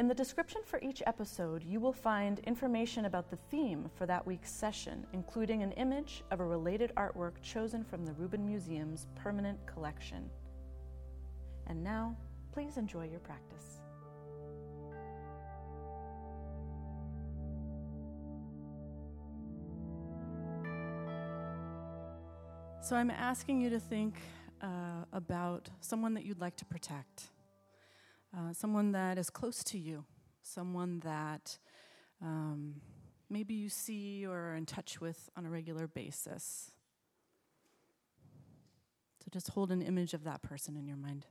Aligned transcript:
In 0.00 0.08
the 0.08 0.14
description 0.14 0.60
for 0.64 0.80
each 0.80 1.04
episode, 1.06 1.62
you 1.62 1.78
will 1.78 1.92
find 1.92 2.40
information 2.40 3.04
about 3.04 3.30
the 3.30 3.36
theme 3.36 3.88
for 3.96 4.06
that 4.06 4.26
week's 4.26 4.50
session, 4.50 5.06
including 5.12 5.62
an 5.62 5.70
image 5.72 6.24
of 6.32 6.40
a 6.40 6.44
related 6.44 6.90
artwork 6.96 7.34
chosen 7.42 7.84
from 7.84 8.04
the 8.04 8.12
Rubin 8.14 8.44
Museum's 8.44 9.06
permanent 9.14 9.64
collection. 9.66 10.28
And 11.68 11.84
now, 11.84 12.16
please 12.52 12.76
enjoy 12.76 13.08
your 13.08 13.20
practice. 13.20 13.82
So, 22.82 22.96
I'm 22.96 23.12
asking 23.12 23.60
you 23.60 23.70
to 23.70 23.78
think 23.78 24.16
uh, 24.60 25.04
about 25.12 25.70
someone 25.80 26.14
that 26.14 26.24
you'd 26.24 26.40
like 26.40 26.56
to 26.56 26.64
protect, 26.64 27.30
uh, 28.36 28.52
someone 28.52 28.92
that 28.92 29.18
is 29.18 29.30
close 29.30 29.62
to 29.64 29.78
you, 29.78 30.04
someone 30.42 31.00
that 31.00 31.58
um, 32.20 32.80
maybe 33.30 33.54
you 33.54 33.68
see 33.68 34.26
or 34.26 34.50
are 34.50 34.56
in 34.56 34.66
touch 34.66 35.00
with 35.00 35.28
on 35.36 35.46
a 35.46 35.50
regular 35.50 35.86
basis. 35.86 36.72
So 39.20 39.28
just 39.30 39.50
hold 39.50 39.70
an 39.70 39.82
image 39.82 40.14
of 40.14 40.24
that 40.24 40.42
person 40.42 40.76
in 40.76 40.86
your 40.86 40.96
mind. 40.96 41.26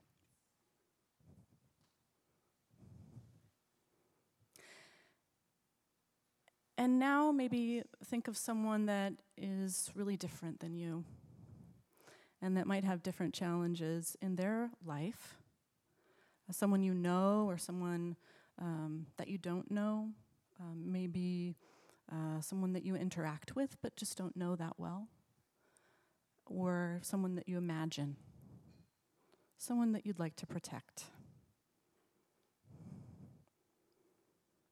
And 6.78 7.00
now 7.00 7.32
maybe 7.32 7.84
think 8.04 8.28
of 8.28 8.36
someone 8.36 8.88
that 8.88 9.14
is 9.38 9.92
really 9.96 10.18
different 10.18 10.60
than 10.60 10.76
you 10.76 11.04
and 12.42 12.58
that 12.58 12.68
might 12.68 12.84
have 12.84 13.04
different 13.04 13.34
challenges 13.34 14.18
in 14.22 14.36
their 14.36 14.72
life. 14.86 15.38
Someone 16.54 16.84
you 16.84 16.94
know 16.94 17.46
or 17.50 17.58
someone 17.58 18.16
um, 18.60 19.08
that 19.18 19.28
you 19.28 19.38
don't 19.38 19.70
know, 19.72 20.10
um, 20.60 20.92
maybe 20.92 21.56
uh, 22.12 22.40
someone 22.42 22.74
that 22.74 22.86
you 22.86 22.96
interact 22.96 23.56
with 23.56 23.76
but 23.82 23.96
just 23.96 24.18
don't 24.18 24.38
know 24.38 24.56
that 24.56 24.74
well, 24.78 25.08
or 26.46 27.00
someone 27.02 27.36
that 27.36 27.50
you 27.50 27.58
imagine, 27.58 28.18
someone 29.58 29.92
that 29.94 30.06
you'd 30.06 30.20
like 30.20 30.36
to 30.38 30.46
protect. 30.46 31.06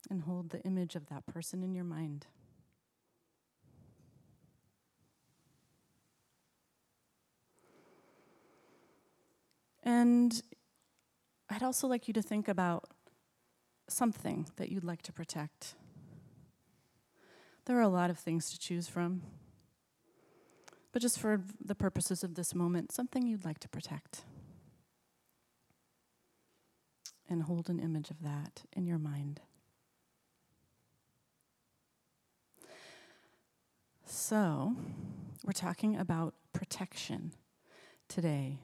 And 0.09 0.23
hold 0.23 0.49
the 0.49 0.59
image 0.63 0.95
of 0.95 1.05
that 1.07 1.25
person 1.25 1.63
in 1.63 1.73
your 1.73 1.85
mind. 1.85 2.25
And 9.83 10.41
I'd 11.51 11.63
also 11.63 11.85
like 11.85 12.07
you 12.07 12.13
to 12.13 12.21
think 12.21 12.47
about 12.47 12.85
something 13.89 14.47
that 14.55 14.71
you'd 14.71 14.85
like 14.85 15.01
to 15.01 15.11
protect. 15.11 15.75
There 17.65 17.77
are 17.77 17.81
a 17.81 17.89
lot 17.89 18.09
of 18.09 18.17
things 18.17 18.49
to 18.51 18.57
choose 18.57 18.87
from. 18.87 19.23
But 20.93 21.01
just 21.01 21.19
for 21.19 21.41
the 21.63 21.75
purposes 21.75 22.23
of 22.23 22.35
this 22.35 22.55
moment, 22.55 22.93
something 22.93 23.27
you'd 23.27 23.43
like 23.43 23.59
to 23.59 23.69
protect. 23.69 24.23
And 27.29 27.43
hold 27.43 27.69
an 27.69 27.79
image 27.79 28.09
of 28.09 28.21
that 28.23 28.63
in 28.71 28.85
your 28.85 28.97
mind. 28.97 29.41
So, 34.05 34.73
we're 35.43 35.51
talking 35.51 35.97
about 35.97 36.33
protection 36.53 37.33
today. 38.07 38.59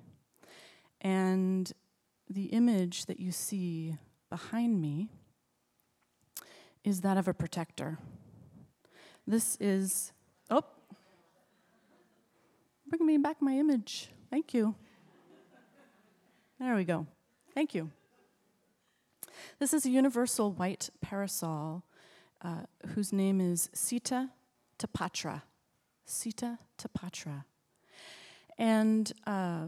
And 1.01 1.73
the 2.29 2.45
image 2.45 3.05
that 3.05 3.19
you 3.19 3.31
see 3.31 3.97
behind 4.29 4.81
me 4.81 5.09
is 6.83 7.01
that 7.01 7.17
of 7.17 7.27
a 7.27 7.33
protector. 7.33 7.97
This 9.25 9.57
is, 9.59 10.13
oh, 10.49 10.63
bring 12.87 13.05
me 13.05 13.17
back 13.17 13.41
my 13.41 13.53
image. 13.53 14.09
Thank 14.29 14.53
you. 14.53 14.75
There 16.59 16.75
we 16.75 16.83
go. 16.83 17.05
Thank 17.53 17.75
you. 17.75 17.91
This 19.59 19.73
is 19.73 19.85
a 19.85 19.89
universal 19.89 20.51
white 20.51 20.89
parasol 21.01 21.83
uh, 22.41 22.61
whose 22.93 23.11
name 23.13 23.41
is 23.41 23.69
Sita 23.73 24.29
Tapatra. 24.79 25.43
Sita 26.05 26.57
Tapatra. 26.77 27.43
And 28.57 29.11
uh, 29.25 29.67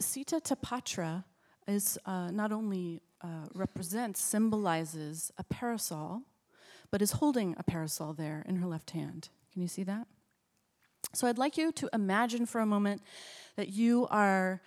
Sitatapatra 0.00 1.24
is 1.66 1.98
uh, 2.06 2.30
not 2.30 2.52
only 2.52 3.00
uh, 3.22 3.46
represents, 3.54 4.20
symbolizes 4.20 5.32
a 5.38 5.44
parasol, 5.44 6.22
but 6.90 7.02
is 7.02 7.12
holding 7.12 7.54
a 7.58 7.62
parasol 7.62 8.12
there 8.12 8.44
in 8.48 8.56
her 8.56 8.66
left 8.66 8.90
hand. 8.90 9.28
Can 9.52 9.62
you 9.62 9.68
see 9.68 9.82
that? 9.84 10.06
So 11.14 11.26
I'd 11.26 11.38
like 11.38 11.56
you 11.56 11.72
to 11.72 11.88
imagine 11.92 12.46
for 12.46 12.60
a 12.60 12.66
moment 12.66 13.02
that 13.56 13.68
you 13.68 14.06
are 14.10 14.62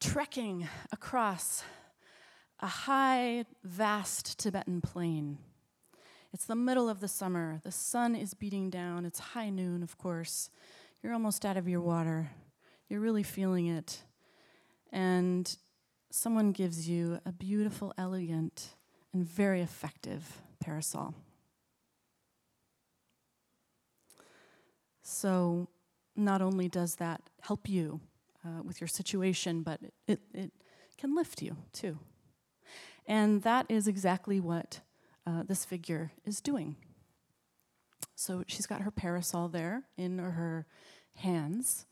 trekking 0.00 0.68
across 0.92 1.64
a 2.60 2.66
high, 2.66 3.44
vast 3.64 4.38
Tibetan 4.38 4.80
plain. 4.80 5.38
It's 6.32 6.44
the 6.44 6.54
middle 6.54 6.88
of 6.88 7.00
the 7.00 7.08
summer. 7.08 7.60
The 7.64 7.72
sun 7.72 8.14
is 8.14 8.34
beating 8.34 8.70
down. 8.70 9.04
It's 9.04 9.18
high 9.18 9.50
noon, 9.50 9.82
of 9.82 9.96
course. 9.96 10.50
You're 11.02 11.12
almost 11.12 11.44
out 11.44 11.56
of 11.56 11.68
your 11.68 11.80
water. 11.80 12.30
You're 12.88 13.00
really 13.00 13.22
feeling 13.22 13.66
it 13.66 14.02
and 14.92 15.56
someone 16.10 16.52
gives 16.52 16.88
you 16.88 17.20
a 17.26 17.32
beautiful, 17.32 17.92
elegant, 17.98 18.74
and 19.12 19.24
very 19.24 19.60
effective 19.60 20.42
parasol. 20.60 21.14
So, 25.02 25.68
not 26.16 26.42
only 26.42 26.68
does 26.68 26.96
that 26.96 27.22
help 27.40 27.68
you 27.68 28.00
uh, 28.44 28.62
with 28.62 28.80
your 28.80 28.88
situation, 28.88 29.62
but 29.62 29.80
it, 30.06 30.20
it, 30.34 30.52
can 30.98 31.14
lift 31.14 31.42
you 31.42 31.56
too. 31.72 31.96
And 33.06 33.42
that 33.42 33.66
is 33.68 33.86
exactly 33.86 34.40
what 34.40 34.80
uh, 35.26 35.44
this 35.44 35.64
figure 35.64 36.10
is 36.26 36.40
doing. 36.40 36.76
So, 38.16 38.44
she's 38.46 38.66
got 38.66 38.82
her 38.82 38.90
parasol 38.90 39.48
there 39.48 39.84
in 39.96 40.18
her 40.18 40.66
hands. 41.14 41.86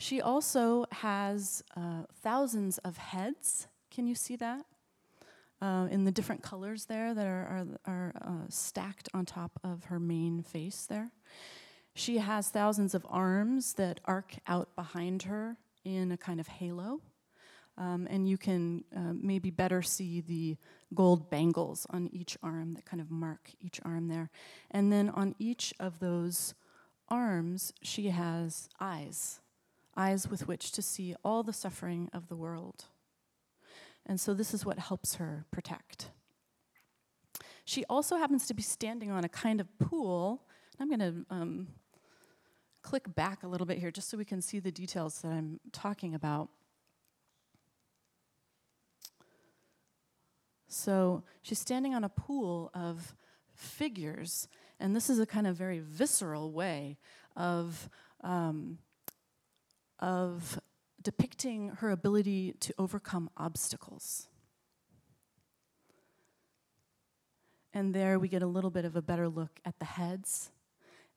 She 0.00 0.22
also 0.22 0.86
has 0.92 1.62
uh, 1.76 2.04
thousands 2.22 2.78
of 2.78 2.96
heads. 2.96 3.68
Can 3.90 4.06
you 4.06 4.14
see 4.14 4.34
that? 4.36 4.64
Uh, 5.60 5.88
in 5.90 6.04
the 6.04 6.10
different 6.10 6.42
colors 6.42 6.86
there 6.86 7.12
that 7.12 7.26
are, 7.26 7.44
are, 7.44 7.66
are 7.84 8.12
uh, 8.22 8.46
stacked 8.48 9.10
on 9.12 9.26
top 9.26 9.60
of 9.62 9.84
her 9.84 10.00
main 10.00 10.42
face 10.42 10.86
there. 10.88 11.10
She 11.94 12.16
has 12.16 12.48
thousands 12.48 12.94
of 12.94 13.06
arms 13.10 13.74
that 13.74 14.00
arc 14.06 14.36
out 14.46 14.74
behind 14.74 15.24
her 15.24 15.58
in 15.84 16.12
a 16.12 16.16
kind 16.16 16.40
of 16.40 16.48
halo. 16.48 17.02
Um, 17.76 18.06
and 18.08 18.26
you 18.26 18.38
can 18.38 18.84
uh, 18.96 19.12
maybe 19.12 19.50
better 19.50 19.82
see 19.82 20.22
the 20.22 20.56
gold 20.94 21.28
bangles 21.28 21.86
on 21.90 22.08
each 22.10 22.38
arm 22.42 22.72
that 22.72 22.86
kind 22.86 23.02
of 23.02 23.10
mark 23.10 23.50
each 23.60 23.82
arm 23.84 24.08
there. 24.08 24.30
And 24.70 24.90
then 24.90 25.10
on 25.10 25.34
each 25.38 25.74
of 25.78 25.98
those 25.98 26.54
arms, 27.10 27.74
she 27.82 28.08
has 28.08 28.70
eyes 28.80 29.40
eyes 29.96 30.28
with 30.28 30.46
which 30.46 30.72
to 30.72 30.82
see 30.82 31.14
all 31.24 31.42
the 31.42 31.52
suffering 31.52 32.08
of 32.12 32.28
the 32.28 32.36
world. 32.36 32.84
And 34.06 34.20
so 34.20 34.34
this 34.34 34.54
is 34.54 34.64
what 34.64 34.78
helps 34.78 35.16
her 35.16 35.44
protect. 35.50 36.10
She 37.64 37.84
also 37.88 38.16
happens 38.16 38.46
to 38.46 38.54
be 38.54 38.62
standing 38.62 39.10
on 39.10 39.24
a 39.24 39.28
kind 39.28 39.60
of 39.60 39.78
pool. 39.78 40.42
I'm 40.80 40.88
going 40.88 41.00
to 41.00 41.26
um, 41.30 41.68
click 42.82 43.14
back 43.14 43.42
a 43.42 43.46
little 43.46 43.66
bit 43.66 43.78
here 43.78 43.90
just 43.90 44.08
so 44.08 44.16
we 44.16 44.24
can 44.24 44.40
see 44.40 44.58
the 44.58 44.72
details 44.72 45.20
that 45.20 45.28
I'm 45.28 45.60
talking 45.72 46.14
about. 46.14 46.48
So 50.68 51.24
she's 51.42 51.58
standing 51.58 51.94
on 51.94 52.04
a 52.04 52.08
pool 52.08 52.70
of 52.74 53.14
figures, 53.54 54.48
and 54.78 54.94
this 54.94 55.10
is 55.10 55.18
a 55.18 55.26
kind 55.26 55.46
of 55.46 55.56
very 55.56 55.80
visceral 55.80 56.52
way 56.52 56.96
of 57.36 57.90
um, 58.22 58.78
of 60.00 60.60
depicting 61.02 61.68
her 61.78 61.90
ability 61.90 62.54
to 62.60 62.74
overcome 62.78 63.30
obstacles. 63.36 64.26
And 67.72 67.94
there 67.94 68.18
we 68.18 68.28
get 68.28 68.42
a 68.42 68.46
little 68.46 68.70
bit 68.70 68.84
of 68.84 68.96
a 68.96 69.02
better 69.02 69.28
look 69.28 69.60
at 69.64 69.78
the 69.78 69.84
heads 69.84 70.50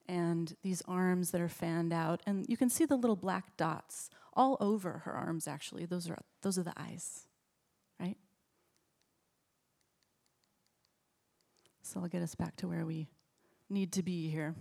and 0.07 0.56
these 0.62 0.83
arms 0.88 1.31
that 1.31 1.41
are 1.41 1.50
fanned 1.50 1.91
out. 1.91 2.21
And 2.27 2.45
you 2.47 2.57
can 2.57 2.69
see 2.69 2.85
the 2.85 2.95
little 2.95 3.15
black 3.15 3.57
dots 3.57 4.09
all 4.33 4.57
over 4.59 5.01
her 5.06 5.13
arms, 5.13 5.47
actually. 5.47 5.85
Those 5.85 6.09
are, 6.09 6.19
those 6.41 6.57
are 6.57 6.63
the 6.63 6.74
eyes, 6.77 7.27
right? 8.00 8.18
So 11.81 12.01
I'll 12.01 12.07
get 12.07 12.21
us 12.21 12.35
back 12.35 12.56
to 12.57 12.68
where 12.68 12.85
we 12.85 13.07
need 13.69 13.91
to 13.94 14.03
be 14.03 14.30
here. 14.30 14.56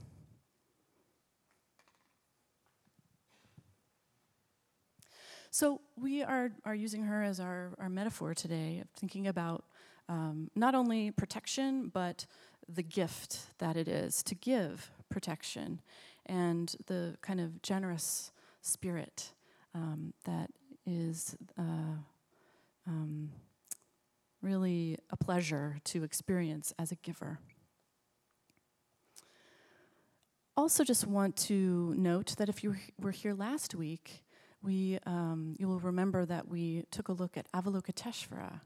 So 5.55 5.83
we 6.01 6.23
are, 6.23 6.51
are 6.65 6.75
using 6.75 7.03
her 7.03 7.23
as 7.23 7.39
our, 7.39 7.75
our 7.79 7.91
metaphor 7.91 8.33
today, 8.33 8.79
of 8.81 8.89
thinking 8.99 9.27
about 9.27 9.67
um, 10.09 10.51
not 10.57 10.75
only 10.75 11.11
protection, 11.11 11.91
but 11.93 12.25
the 12.67 12.83
gift 12.83 13.39
that 13.59 13.77
it 13.77 13.87
is 13.87 14.23
to 14.23 14.35
give 14.35 14.91
protection 15.11 15.83
and 16.25 16.75
the 16.87 17.19
kind 17.21 17.39
of 17.39 17.61
generous 17.61 18.33
spirit 18.63 19.33
um, 19.75 20.15
that 20.25 20.49
is 20.87 21.37
uh, 21.59 21.99
um, 22.87 23.31
really 24.41 24.97
a 25.11 25.19
pleasure 25.19 25.77
to 25.85 26.03
experience 26.03 26.73
as 26.79 26.93
a 26.93 26.97
giver. 26.97 27.41
Also, 30.57 30.83
just 30.83 31.07
want 31.07 31.37
to 31.37 31.95
note 31.99 32.37
that 32.39 32.49
if 32.49 32.65
you 32.65 32.75
were 32.99 33.11
here 33.11 33.35
last 33.35 33.75
week, 33.75 34.25
we, 34.63 34.99
um, 35.07 35.55
you 35.59 35.69
will 35.69 35.81
remember 35.81 36.25
that 36.25 36.49
we 36.49 36.85
took 36.91 37.09
a 37.09 37.13
look 37.13 37.37
at 37.37 37.51
Avalokiteshvara. 37.53 38.61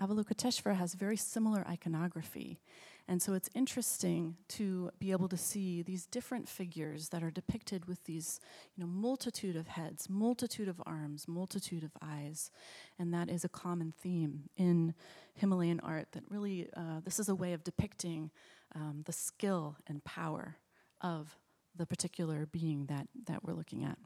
Avalokiteshvara 0.00 0.76
has 0.76 0.94
very 0.94 1.16
similar 1.16 1.64
iconography. 1.68 2.60
And 3.08 3.22
so 3.22 3.34
it's 3.34 3.48
interesting 3.54 4.36
to 4.48 4.90
be 4.98 5.12
able 5.12 5.28
to 5.28 5.36
see 5.36 5.82
these 5.82 6.06
different 6.06 6.48
figures 6.48 7.10
that 7.10 7.22
are 7.22 7.30
depicted 7.30 7.86
with 7.86 8.02
these 8.04 8.40
you 8.76 8.82
know, 8.82 8.90
multitude 8.90 9.54
of 9.54 9.68
heads, 9.68 10.10
multitude 10.10 10.66
of 10.66 10.82
arms, 10.84 11.28
multitude 11.28 11.84
of 11.84 11.92
eyes. 12.02 12.50
And 12.98 13.14
that 13.14 13.30
is 13.30 13.44
a 13.44 13.48
common 13.48 13.92
theme 13.96 14.48
in 14.56 14.94
Himalayan 15.34 15.80
art 15.80 16.08
that 16.12 16.24
really, 16.28 16.68
uh, 16.76 17.00
this 17.04 17.20
is 17.20 17.28
a 17.28 17.34
way 17.34 17.52
of 17.52 17.62
depicting 17.62 18.32
um, 18.74 19.02
the 19.06 19.12
skill 19.12 19.76
and 19.86 20.02
power 20.02 20.56
of 21.00 21.36
the 21.76 21.86
particular 21.86 22.46
being 22.46 22.86
that, 22.86 23.06
that 23.26 23.44
we're 23.44 23.54
looking 23.54 23.84
at. 23.84 23.98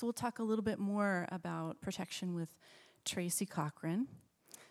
So 0.00 0.06
we'll 0.06 0.14
talk 0.14 0.38
a 0.38 0.42
little 0.42 0.64
bit 0.64 0.78
more 0.78 1.28
about 1.30 1.82
protection 1.82 2.34
with 2.34 2.48
Tracy 3.04 3.44
Cochran. 3.44 4.08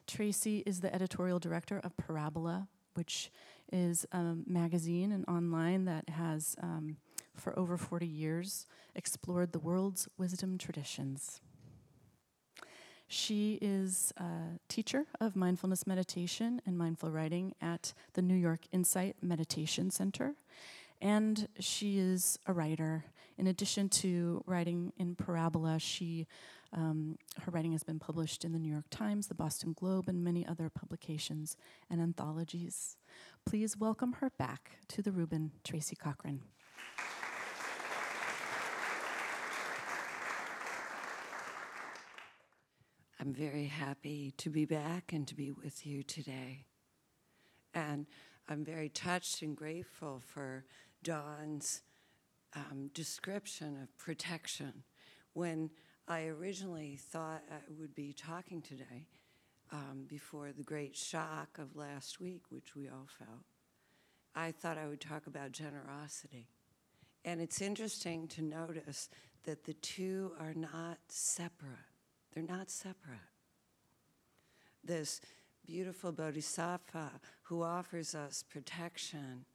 Tracy 0.08 0.64
is 0.66 0.80
the 0.82 0.92
editorial 0.92 1.38
director 1.38 1.80
of 1.84 1.96
Parabola, 1.98 2.68
which 2.96 3.32
is 3.72 4.08
a 4.12 4.34
magazine 4.48 5.12
and 5.12 5.24
online 5.28 5.86
that 5.86 6.10
has, 6.10 6.56
um, 6.64 6.98
for 7.36 7.58
over 7.60 7.78
40 7.78 8.08
years, 8.08 8.66
explored 8.96 9.52
the 9.52 9.60
world's 9.60 10.08
wisdom 10.18 10.58
traditions. 10.58 11.42
She 13.08 13.60
is 13.62 14.12
a 14.18 14.58
teacher 14.68 15.06
of 15.22 15.36
mindfulness 15.36 15.86
meditation 15.86 16.60
and 16.66 16.76
mindful 16.76 17.12
writing 17.12 17.54
at 17.62 17.94
the 18.14 18.24
New 18.24 18.34
York 18.34 18.62
Insight 18.72 19.18
Meditation 19.22 19.92
Center. 19.92 20.34
And 21.00 21.48
she 21.60 22.00
is 22.00 22.40
a 22.48 22.52
writer. 22.52 23.06
In 23.40 23.48
addition 23.48 23.88
to 23.88 24.44
writing 24.46 24.92
in 24.98 25.16
Parabola, 25.16 25.80
she 25.80 26.28
um, 26.74 27.18
her 27.42 27.52
writing 27.52 27.72
has 27.72 27.84
been 27.84 27.98
published 27.98 28.44
in 28.44 28.52
the 28.52 28.60
New 28.60 28.70
York 28.72 28.90
Times, 28.92 29.28
the 29.28 29.34
Boston 29.34 29.72
Globe, 29.72 30.10
and 30.10 30.22
many 30.22 30.46
other 30.46 30.70
publications 30.70 31.56
and 31.90 32.02
anthologies. 32.02 32.98
Please 33.46 33.78
welcome 33.78 34.12
her 34.20 34.30
back 34.38 34.80
to 34.90 35.02
the 35.02 35.14
Rubin, 35.14 35.52
Tracy 35.64 35.96
Cochran. 35.96 36.42
I'm 43.22 43.34
very 43.34 43.66
happy 43.68 44.34
to 44.38 44.50
be 44.50 44.66
back 44.66 45.14
and 45.14 45.26
to 45.30 45.34
be 45.34 45.52
with 45.52 45.88
you 45.88 46.04
today. 46.04 46.66
And 47.74 48.06
I'm 48.50 48.66
very 48.66 48.90
touched 48.90 49.42
and 49.42 49.56
grateful 49.56 50.22
for 50.26 50.66
Dawn's 51.02 51.84
um, 52.56 52.90
description 52.94 53.78
of 53.82 53.96
protection. 53.98 54.84
When 55.34 55.70
I 56.08 56.26
originally 56.26 56.98
thought 57.00 57.44
I 57.52 57.60
would 57.80 57.94
be 57.94 58.14
talking 58.14 58.62
today, 58.62 59.08
um, 59.72 60.06
before 60.08 60.52
the 60.52 60.64
great 60.64 60.96
shock 60.96 61.60
of 61.60 61.76
last 61.76 62.20
week, 62.20 62.44
which 62.50 62.76
we 62.76 62.88
all 62.88 63.08
felt, 63.18 63.46
I 64.36 64.52
thought 64.52 64.78
I 64.78 64.88
would 64.88 65.02
talk 65.02 65.28
about 65.28 65.52
generosity. 65.52 66.48
And 67.26 67.42
it's 67.42 67.62
interesting 67.62 68.28
to 68.30 68.42
notice 68.42 69.10
that 69.44 69.66
the 69.66 69.74
two 69.74 70.32
are 70.40 70.54
not 70.54 70.98
separate. 71.08 71.70
They're 72.34 72.44
not 72.44 72.70
separate. 72.70 73.20
This 74.84 75.22
beautiful 75.66 76.12
bodhisattva 76.12 77.12
who 77.44 77.62
offers 77.62 78.16
us 78.16 78.44
protection, 78.44 79.46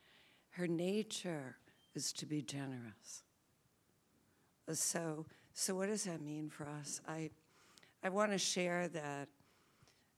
her 0.51 0.69
nature 0.69 1.57
is 1.95 2.13
to 2.15 2.27
be 2.27 2.43
generous. 2.43 3.23
So, 4.73 5.27
so 5.53 5.75
what 5.75 5.89
does 5.89 6.05
that 6.05 6.21
mean 6.21 6.49
for 6.49 6.67
us? 6.67 7.01
I, 7.07 7.31
I 8.03 8.09
want 8.09 8.33
to 8.33 8.39
share 8.39 8.89
that 8.89 9.29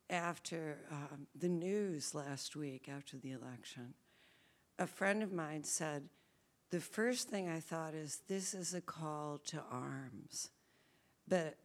after 0.08 0.78
um, 0.90 1.26
the 1.38 1.48
news 1.48 2.14
last 2.14 2.54
week, 2.54 2.88
after 2.88 3.16
the 3.16 3.32
election, 3.32 3.94
a 4.78 4.86
friend 4.86 5.22
of 5.22 5.32
mine 5.32 5.64
said, 5.64 6.08
the 6.70 6.80
first 6.80 7.28
thing 7.28 7.48
I 7.48 7.60
thought 7.60 7.94
is 7.94 8.20
this 8.28 8.54
is 8.54 8.74
a 8.74 8.80
call 8.80 9.40
to 9.46 9.62
arms. 9.70 10.50
But 11.28 11.56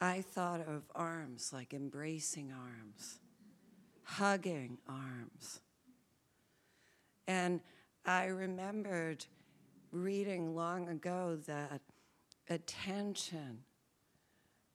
I 0.00 0.20
thought 0.20 0.60
of 0.60 0.82
arms 0.94 1.52
like 1.52 1.74
embracing 1.74 2.52
arms, 2.52 3.18
hugging 4.04 4.78
arms. 4.88 5.60
And 7.26 7.60
I 8.04 8.26
remembered 8.26 9.24
reading 9.92 10.56
long 10.56 10.88
ago 10.88 11.38
that 11.46 11.80
attention 12.48 13.58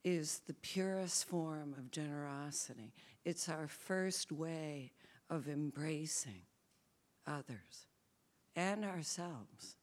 is 0.03 0.41
the 0.47 0.53
purest 0.53 1.25
form 1.25 1.73
of 1.77 1.91
generosity. 1.91 2.93
It's 3.25 3.49
our 3.49 3.67
first 3.67 4.31
way 4.31 4.93
of 5.29 5.49
embracing 5.49 6.43
others 7.25 7.87
and 8.55 8.85
ourselves. 8.85 9.75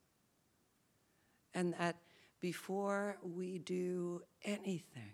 And 1.52 1.74
that 1.74 1.96
before 2.40 3.18
we 3.22 3.58
do 3.58 4.22
anything, 4.44 5.12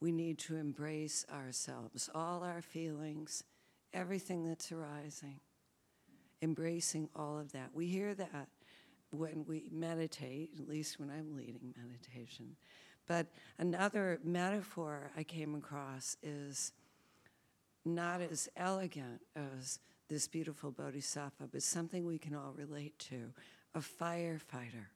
we 0.00 0.12
need 0.12 0.38
to 0.38 0.56
embrace 0.56 1.24
ourselves, 1.32 2.10
all 2.14 2.42
our 2.42 2.62
feelings, 2.62 3.44
everything 3.92 4.46
that's 4.46 4.72
arising, 4.72 5.40
embracing 6.42 7.08
all 7.14 7.38
of 7.38 7.52
that. 7.52 7.70
We 7.74 7.86
hear 7.86 8.14
that 8.14 8.48
when 9.10 9.44
we 9.46 9.68
meditate, 9.72 10.50
at 10.58 10.68
least 10.68 11.00
when 11.00 11.10
I'm 11.10 11.36
leading 11.36 11.74
meditation. 11.76 12.56
But 13.06 13.26
another 13.58 14.20
metaphor 14.22 15.10
I 15.16 15.24
came 15.24 15.54
across 15.54 16.16
is 16.22 16.72
not 17.84 18.20
as 18.20 18.48
elegant 18.56 19.20
as 19.34 19.80
this 20.08 20.28
beautiful 20.28 20.70
bodhisattva, 20.70 21.48
but 21.50 21.62
something 21.62 22.04
we 22.04 22.18
can 22.18 22.34
all 22.34 22.52
relate 22.56 22.98
to 22.98 23.32
a 23.74 23.80
firefighter. 23.80 24.86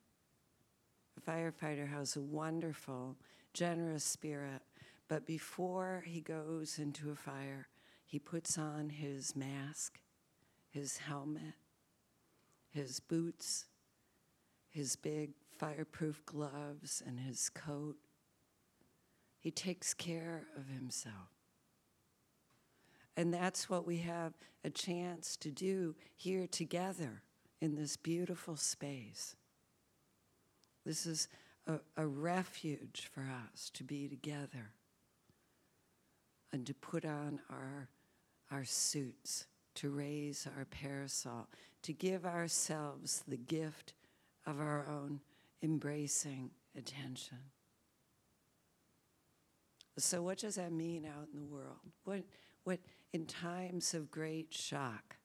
A 1.16 1.20
firefighter 1.30 1.88
has 1.88 2.16
a 2.16 2.20
wonderful, 2.20 3.16
generous 3.52 4.04
spirit 4.04 4.62
but 5.08 5.26
before 5.26 6.02
he 6.06 6.20
goes 6.20 6.78
into 6.78 7.10
a 7.10 7.14
fire, 7.14 7.68
he 8.04 8.18
puts 8.18 8.58
on 8.58 8.88
his 8.88 9.36
mask, 9.36 10.00
his 10.70 10.98
helmet, 10.98 11.54
his 12.70 13.00
boots, 13.00 13.66
his 14.74 14.96
big 14.96 15.30
fireproof 15.56 16.20
gloves, 16.26 17.00
and 17.06 17.20
his 17.20 17.48
coat. 17.48 17.96
He 19.38 19.52
takes 19.52 19.94
care 19.94 20.48
of 20.56 20.68
himself. 20.68 21.14
And 23.16 23.32
that's 23.32 23.70
what 23.70 23.86
we 23.86 23.98
have 23.98 24.32
a 24.64 24.70
chance 24.70 25.36
to 25.36 25.50
do 25.50 25.94
here 26.16 26.48
together 26.48 27.22
in 27.60 27.76
this 27.76 27.96
beautiful 27.96 28.56
space. 28.56 29.36
This 30.84 31.06
is 31.06 31.28
a, 31.68 31.78
a 31.96 32.06
refuge 32.06 33.08
for 33.14 33.22
us 33.52 33.70
to 33.74 33.84
be 33.84 34.08
together 34.08 34.72
and 36.52 36.66
to 36.66 36.74
put 36.74 37.04
on 37.04 37.40
our, 37.48 37.88
our 38.50 38.64
suits, 38.64 39.46
to 39.76 39.90
raise 39.90 40.48
our 40.56 40.64
parasol, 40.64 41.48
to 41.82 41.92
give 41.92 42.26
ourselves 42.26 43.22
the 43.28 43.36
gift 43.36 43.94
of 44.46 44.60
our 44.60 44.86
own 44.88 45.20
embracing 45.62 46.50
attention. 46.76 47.38
So, 49.96 50.22
what 50.22 50.38
does 50.38 50.56
that 50.56 50.72
mean 50.72 51.06
out 51.06 51.28
in 51.32 51.38
the 51.38 51.46
world? 51.46 51.78
What, 52.04 52.22
what 52.64 52.80
in 53.12 53.26
times 53.26 53.94
of 53.94 54.10
great 54.10 54.52
shock, 54.52 55.16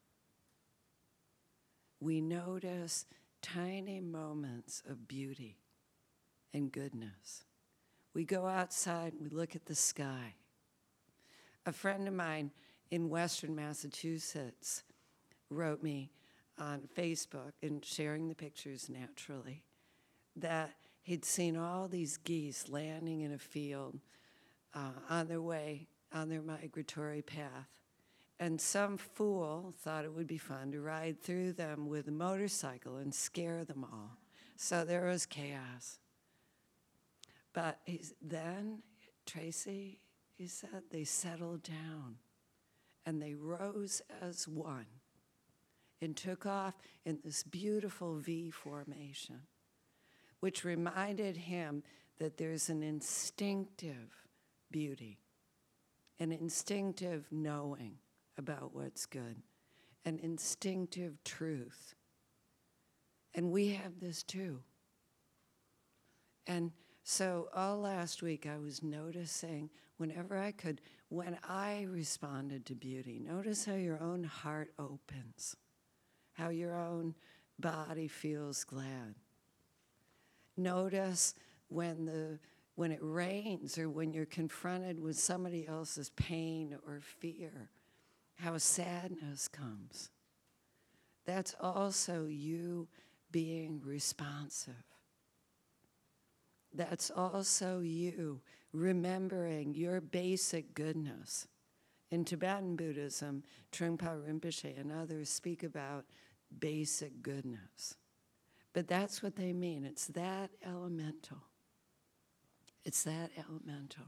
we 2.00 2.22
notice 2.22 3.06
tiny 3.42 4.00
moments 4.00 4.84
of 4.88 5.08
beauty 5.08 5.58
and 6.54 6.72
goodness. 6.72 7.46
We 8.14 8.26
go 8.26 8.48
outside 8.48 9.14
and 9.14 9.22
we 9.22 9.30
look 9.30 9.56
at 9.56 9.66
the 9.66 9.76
sky. 9.76 10.36
A 11.66 11.72
friend 11.72 12.08
of 12.08 12.14
mine 12.14 12.52
in 12.92 13.10
Western 13.10 13.56
Massachusetts 13.56 14.84
wrote 15.50 15.84
me 15.84 16.12
on 16.60 16.90
Facebook 16.96 17.54
and 17.62 17.84
sharing 17.84 18.28
the 18.28 18.36
pictures 18.36 18.90
naturally 18.90 19.64
that 20.36 20.76
he'd 21.02 21.26
seen 21.26 21.58
all 21.58 21.88
these 21.88 22.18
geese 22.18 22.70
landing 22.70 23.22
in 23.22 23.34
a 23.34 23.38
field 23.38 24.00
uh, 24.74 24.92
on 25.10 25.28
their 25.28 25.42
way 25.42 25.88
on 26.14 26.30
their 26.30 26.42
migratory 26.42 27.22
path. 27.22 27.68
And 28.40 28.60
some 28.60 28.98
fool 28.98 29.74
thought 29.80 30.06
it 30.06 30.14
would 30.14 30.28
be 30.28 30.38
fun 30.38 30.72
to 30.72 30.82
ride 30.82 31.22
through 31.22 31.54
them 31.54 31.88
with 31.88 32.08
a 32.08 32.12
motorcycle 32.12 32.98
and 32.98 33.14
scare 33.14 33.66
them 33.66 33.84
all. 33.84 34.18
So 34.56 34.86
there 34.86 35.06
was 35.06 35.26
chaos. 35.26 36.00
But 37.54 37.80
then, 38.22 38.82
Tracy, 39.26 40.00
he 40.38 40.48
said, 40.48 40.84
they 40.90 41.04
settled 41.04 41.64
down 41.64 42.16
and 43.06 43.22
they 43.22 43.34
rose 43.34 44.02
as 44.22 44.48
one 44.48 44.86
and 46.02 46.16
took 46.16 46.46
off 46.46 46.76
in 47.06 47.20
this 47.24 47.44
beautiful 47.44 48.16
V 48.18 48.50
formation, 48.50 49.42
which 50.40 50.64
reminded 50.64 51.36
him 51.36 51.84
that 52.20 52.38
there's 52.38 52.70
an 52.70 52.84
instinctive 52.84 54.28
beauty, 54.72 55.20
an 56.20 56.32
instinctive 56.32 57.26
knowing 57.32 57.98
about 58.38 58.74
what's 58.74 59.06
good, 59.06 59.42
an 60.06 60.20
instinctive 60.22 61.24
truth. 61.24 61.96
And 63.36 63.52
we 63.52 63.70
have 63.70 64.00
this 64.00 64.24
too. 64.24 64.60
And 66.48 66.72
so, 67.04 67.50
all 67.56 67.80
last 67.80 68.22
week, 68.22 68.46
I 68.48 68.58
was 68.58 68.84
noticing 68.84 69.70
whenever 69.98 70.38
I 70.38 70.52
could, 70.52 70.82
when 71.10 71.38
I 71.48 71.86
responded 71.90 72.66
to 72.68 72.76
beauty, 72.76 73.20
notice 73.20 73.66
how 73.66 73.76
your 73.76 74.02
own 74.02 74.24
heart 74.24 74.74
opens, 74.80 75.56
how 76.40 76.50
your 76.50 76.80
own 76.80 77.14
body 77.60 78.08
feels 78.08 78.64
glad. 78.64 79.16
Notice 80.56 81.34
when 81.68 82.06
the 82.06 82.40
when 82.76 82.94
it 82.94 83.00
rains 83.02 83.78
or 83.78 83.90
when 83.90 84.14
you're 84.14 84.26
confronted 84.26 85.02
with 85.02 85.20
somebody 85.20 85.68
else's 85.68 86.12
pain 86.12 86.78
or 86.88 87.02
fear, 87.02 87.70
how 88.36 88.58
sadness 88.58 89.50
comes. 89.50 90.12
That's 91.26 91.54
also 91.60 92.26
you 92.26 92.88
being 93.32 93.82
responsive. 93.84 94.86
That's 96.74 97.12
also 97.12 97.82
you 97.82 98.40
remembering 98.72 99.76
your 99.76 100.00
basic 100.00 100.74
goodness. 100.74 101.48
In 102.12 102.24
Tibetan 102.24 102.78
Buddhism, 102.78 103.44
Trungpa 103.74 104.26
Rinpoche 104.26 104.80
and 104.80 104.92
others 104.92 105.30
speak 105.30 105.64
about 105.64 106.06
basic 106.58 107.22
goodness. 107.22 107.96
But 108.74 108.88
that's 108.88 109.22
what 109.22 109.36
they 109.36 109.54
mean. 109.54 109.84
It's 109.86 110.08
that 110.08 110.52
elemental. 110.66 111.44
It's 112.86 113.04
that 113.04 113.32
elemental. 113.38 114.06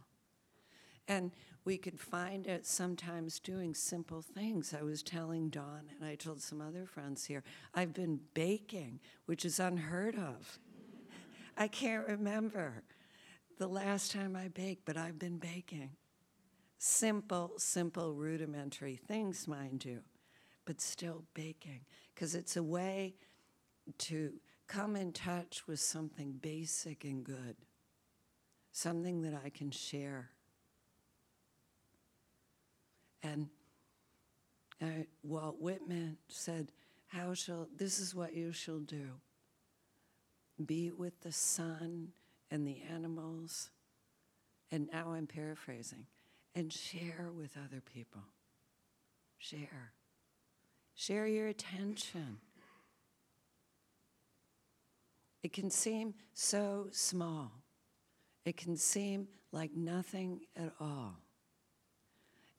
And 1.08 1.32
we 1.66 1.78
could 1.78 2.00
find 2.00 2.48
it 2.48 2.66
sometimes 2.66 3.40
doing 3.40 3.74
simple 3.74 4.22
things. 4.22 4.74
I 4.78 4.84
was 4.84 5.04
telling 5.04 5.50
Dawn, 5.50 5.90
and 5.96 6.08
I 6.08 6.16
told 6.16 6.42
some 6.42 6.62
other 6.62 6.86
friends 6.86 7.26
here, 7.26 7.44
I've 7.74 7.94
been 7.94 8.20
baking, 8.34 9.00
which 9.26 9.46
is 9.46 9.60
unheard 9.60 10.16
of. 10.16 10.60
I 11.58 11.68
can't 11.68 12.08
remember 12.08 12.84
the 13.60 13.68
last 13.68 14.12
time 14.12 14.36
I 14.36 14.48
baked, 14.48 14.86
but 14.86 14.98
I've 14.98 15.20
been 15.20 15.38
baking. 15.38 15.92
Simple, 16.78 17.54
simple, 17.58 18.14
rudimentary 18.14 18.96
things, 18.96 19.48
mind 19.48 19.86
you, 19.86 20.00
but 20.66 20.82
still 20.82 21.26
baking, 21.34 21.82
because 22.14 22.36
it's 22.36 22.58
a 22.58 22.64
way 22.64 23.16
to 23.98 24.34
come 24.68 24.96
in 24.96 25.12
touch 25.12 25.68
with 25.68 25.80
something 25.80 26.34
basic 26.34 27.04
and 27.04 27.24
good, 27.24 27.56
something 28.72 29.22
that 29.22 29.34
I 29.44 29.50
can 29.50 29.72
share. 29.72 30.30
And 33.24 33.50
uh, 34.82 35.04
Walt 35.24 35.58
Whitman 35.60 36.18
said, 36.28 36.72
How 37.08 37.34
shall, 37.34 37.68
this 37.76 38.00
is 38.00 38.16
what 38.16 38.34
you 38.34 38.52
shall 38.52 38.80
do 38.80 39.20
be 40.66 40.92
with 40.92 41.22
the 41.22 41.32
sun 41.32 42.10
and 42.52 42.68
the 42.68 42.82
animals, 42.94 43.72
and 44.72 44.88
now 44.92 45.14
I'm 45.14 45.28
paraphrasing, 45.28 46.06
and 46.54 46.72
share 46.72 47.30
with 47.36 47.58
other 47.58 47.82
people. 47.82 48.22
Share. 49.38 49.94
Share 50.96 51.28
your 51.28 51.48
attention. 51.48 52.38
It 55.44 55.54
can 55.54 55.70
seem 55.70 56.14
so 56.34 56.88
small. 56.92 57.52
It 58.46 58.58
can 58.58 58.78
seem 58.78 59.28
like 59.52 59.76
nothing 59.76 60.42
at 60.56 60.72
all 60.80 61.18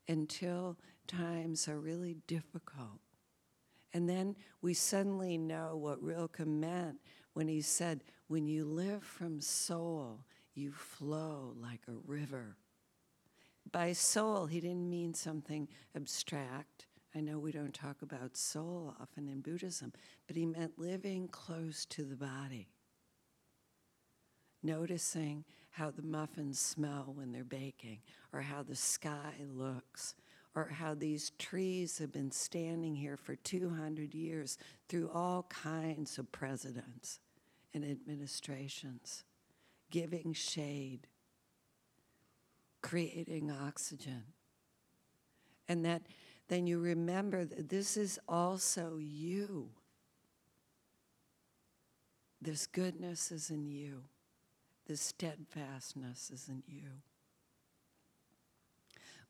until 0.07 0.77
times 1.07 1.67
are 1.67 1.79
really 1.79 2.17
difficult. 2.27 2.99
And 3.93 4.09
then 4.09 4.35
we 4.61 4.73
suddenly 4.73 5.37
know 5.37 5.77
what 5.77 6.01
Rilke 6.01 6.45
meant 6.45 6.97
when 7.33 7.47
he 7.47 7.61
said, 7.61 8.03
When 8.27 8.47
you 8.47 8.65
live 8.65 9.03
from 9.03 9.39
soul, 9.39 10.25
you 10.55 10.71
flow 10.71 11.53
like 11.59 11.81
a 11.87 11.93
river. 12.05 12.57
By 13.71 13.93
soul, 13.93 14.45
he 14.47 14.59
didn't 14.59 14.89
mean 14.89 15.13
something 15.13 15.67
abstract. 15.95 16.87
I 17.15 17.21
know 17.21 17.37
we 17.37 17.51
don't 17.51 17.73
talk 17.73 18.01
about 18.01 18.35
soul 18.35 18.95
often 18.99 19.27
in 19.27 19.41
Buddhism, 19.41 19.93
but 20.27 20.35
he 20.35 20.45
meant 20.45 20.79
living 20.79 21.27
close 21.27 21.85
to 21.85 22.03
the 22.03 22.15
body. 22.15 22.69
Noticing 24.63 25.45
how 25.71 25.91
the 25.91 26.01
muffins 26.01 26.59
smell 26.59 27.11
when 27.15 27.31
they're 27.31 27.43
baking, 27.43 27.99
or 28.31 28.41
how 28.41 28.63
the 28.63 28.75
sky 28.75 29.33
looks, 29.51 30.15
or 30.55 30.67
how 30.67 30.93
these 30.93 31.31
trees 31.39 31.97
have 31.97 32.11
been 32.11 32.31
standing 32.31 32.95
here 32.95 33.17
for 33.17 33.35
200 33.35 34.13
years 34.13 34.57
through 34.87 35.09
all 35.13 35.43
kinds 35.49 36.17
of 36.17 36.31
presidents 36.31 37.19
and 37.73 37.83
administrations, 37.83 39.23
giving 39.89 40.33
shade, 40.33 41.07
creating 42.81 43.51
oxygen. 43.51 44.23
And 45.67 45.85
that 45.85 46.03
then 46.53 46.67
you 46.67 46.77
remember 46.77 47.45
that 47.45 47.69
this 47.69 47.97
is 47.97 48.19
also 48.27 48.97
you. 48.99 49.69
This 52.39 52.67
goodness 52.67 53.31
is 53.31 53.49
in 53.49 53.65
you. 53.65 54.03
This 54.85 55.01
steadfastness 55.01 56.29
is 56.31 56.47
in 56.49 56.61
you. 56.67 56.89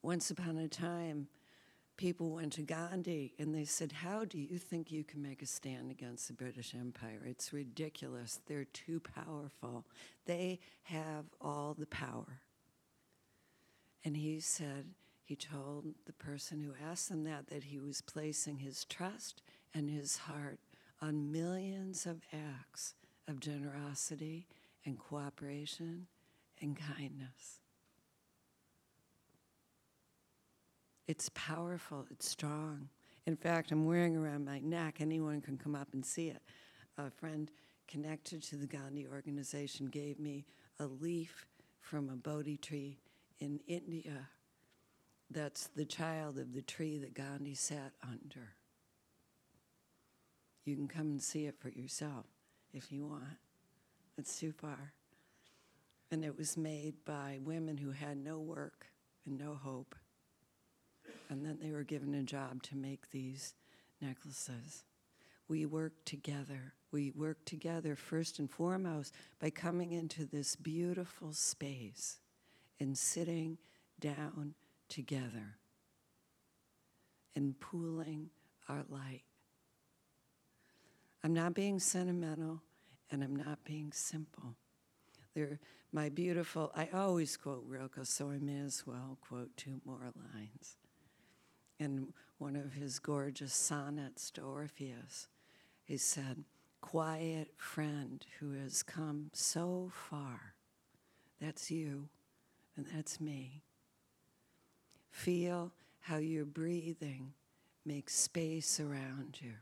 Once 0.02 0.32
upon 0.32 0.58
a 0.58 0.68
time, 0.68 1.30
people 1.96 2.32
went 2.32 2.52
to 2.54 2.62
Gandhi 2.62 3.34
and 3.40 3.56
they 3.56 3.64
said, 3.64 3.94
How 3.94 4.26
do 4.26 4.38
you 4.38 4.58
think 4.58 4.92
you 4.92 5.06
can 5.06 5.22
make 5.22 5.42
a 5.42 5.46
stand 5.46 5.92
against 5.92 6.28
the 6.28 6.34
British 6.34 6.76
Empire? 6.76 7.22
It's 7.26 7.54
ridiculous. 7.54 8.42
They're 8.48 8.66
too 8.66 9.00
powerful. 9.00 9.86
They 10.26 10.60
have 10.84 11.24
all 11.40 11.74
the 11.74 11.86
power. 11.86 12.42
And 14.04 14.18
he 14.18 14.42
said, 14.42 14.88
he 15.34 15.38
told 15.38 15.86
the 16.06 16.14
person 16.14 16.62
who 16.62 16.76
asked 16.88 17.10
him 17.10 17.24
that 17.24 17.48
that 17.48 17.64
he 17.64 17.80
was 17.80 18.02
placing 18.02 18.60
his 18.60 18.86
trust 18.86 19.42
and 19.74 19.90
his 19.90 20.16
heart 20.16 20.60
on 21.02 21.32
millions 21.32 22.06
of 22.06 22.22
acts 22.32 22.94
of 23.28 23.40
generosity 23.40 24.46
and 24.86 25.00
cooperation 25.00 26.06
and 26.62 26.78
kindness. 26.78 27.62
It's 31.08 31.32
powerful, 31.34 32.06
it's 32.12 32.30
strong. 32.30 32.90
In 33.26 33.36
fact, 33.36 33.72
I'm 33.72 33.88
wearing 33.88 34.16
around 34.16 34.46
my 34.46 34.60
neck, 34.60 34.98
anyone 35.00 35.42
can 35.42 35.58
come 35.58 35.74
up 35.74 35.88
and 35.94 36.06
see 36.06 36.28
it. 36.28 36.44
A 37.00 37.10
friend 37.10 37.50
connected 37.88 38.44
to 38.44 38.56
the 38.56 38.68
Gandhi 38.68 39.08
organization 39.08 39.88
gave 39.88 40.20
me 40.20 40.46
a 40.80 40.86
leaf 40.86 41.48
from 41.82 42.10
a 42.10 42.16
Bodhi 42.16 42.58
tree 42.58 43.00
in 43.40 43.60
India 43.68 44.30
that's 45.34 45.68
the 45.76 45.86
child 45.86 46.38
of 46.38 46.54
the 46.54 46.62
tree 46.62 46.98
that 47.00 47.14
Gandhi 47.14 47.56
sat 47.56 47.92
under. 48.02 48.56
You 50.66 50.76
can 50.76 50.88
come 50.88 51.08
and 51.08 51.22
see 51.22 51.46
it 51.46 51.56
for 51.60 51.70
yourself 51.70 52.26
if 52.74 52.92
you 52.92 53.06
want. 53.06 53.38
It's 54.18 54.40
too 54.40 54.52
far. 54.52 54.94
And 56.12 56.24
it 56.24 56.38
was 56.38 56.56
made 56.56 57.04
by 57.06 57.40
women 57.44 57.78
who 57.78 57.92
had 57.92 58.18
no 58.18 58.40
work 58.40 58.86
and 59.26 59.38
no 59.38 59.56
hope 59.56 59.96
and 61.30 61.46
then 61.46 61.58
they 61.62 61.72
were 61.72 61.84
given 61.84 62.14
a 62.16 62.24
job 62.24 62.62
to 62.64 62.78
make 62.78 63.10
these 63.12 63.54
necklaces. 64.02 64.84
We 65.48 65.66
work 65.66 65.94
together. 66.06 66.74
We 66.92 67.12
work 67.12 67.44
together 67.46 67.96
first 67.96 68.40
and 68.40 68.50
foremost 68.50 69.14
by 69.40 69.50
coming 69.50 69.92
into 69.92 70.26
this 70.26 70.56
beautiful 70.56 71.34
space 71.34 72.18
and 72.80 72.98
sitting 72.98 73.58
down 74.00 74.54
together 74.94 75.58
and 77.36 77.60
pooling 77.60 78.30
our 78.70 78.84
light. 78.90 79.24
I'm 81.24 81.34
not 81.34 81.56
being 81.56 81.80
sentimental 81.80 82.62
and 83.10 83.24
I'm 83.24 83.36
not 83.36 83.64
being 83.64 83.92
simple. 83.92 84.56
They're 85.34 85.60
my 85.92 86.10
beautiful, 86.10 86.72
I 86.76 86.90
always 86.94 87.38
quote 87.38 87.64
Rilke, 87.68 88.04
so 88.04 88.30
I 88.30 88.40
may 88.40 88.60
as 88.60 88.84
well 88.86 89.18
quote 89.22 89.56
two 89.58 89.82
more 89.86 90.12
lines. 90.34 90.78
In 91.80 92.14
one 92.38 92.56
of 92.56 92.74
his 92.74 93.00
gorgeous 93.00 93.54
sonnets 93.54 94.32
to 94.32 94.42
Orpheus, 94.42 95.28
he 95.84 95.98
said, 95.98 96.44
Quiet 96.82 97.52
friend 97.58 98.26
who 98.40 98.54
has 98.54 98.84
come 98.84 99.30
so 99.34 99.92
far, 99.92 100.56
that's 101.40 101.72
you 101.72 102.10
and 102.76 102.86
that's 102.94 103.22
me. 103.22 103.62
Feel 105.14 105.72
how 106.02 106.18
your 106.18 106.44
breathing 106.44 107.32
makes 107.86 108.14
space 108.14 108.82
around 108.82 109.38
you 109.42 109.54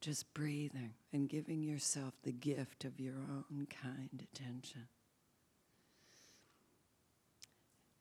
just 0.00 0.32
breathing 0.32 0.94
and 1.12 1.28
giving 1.28 1.62
yourself 1.62 2.14
the 2.22 2.32
gift 2.32 2.84
of 2.84 2.98
your 2.98 3.14
own 3.14 3.66
kind 3.82 4.26
attention. 4.32 4.88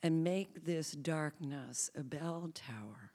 And 0.01 0.24
make 0.24 0.63
this 0.63 0.91
darkness 0.91 1.91
a 1.96 2.03
bell 2.03 2.51
tower. 2.53 3.12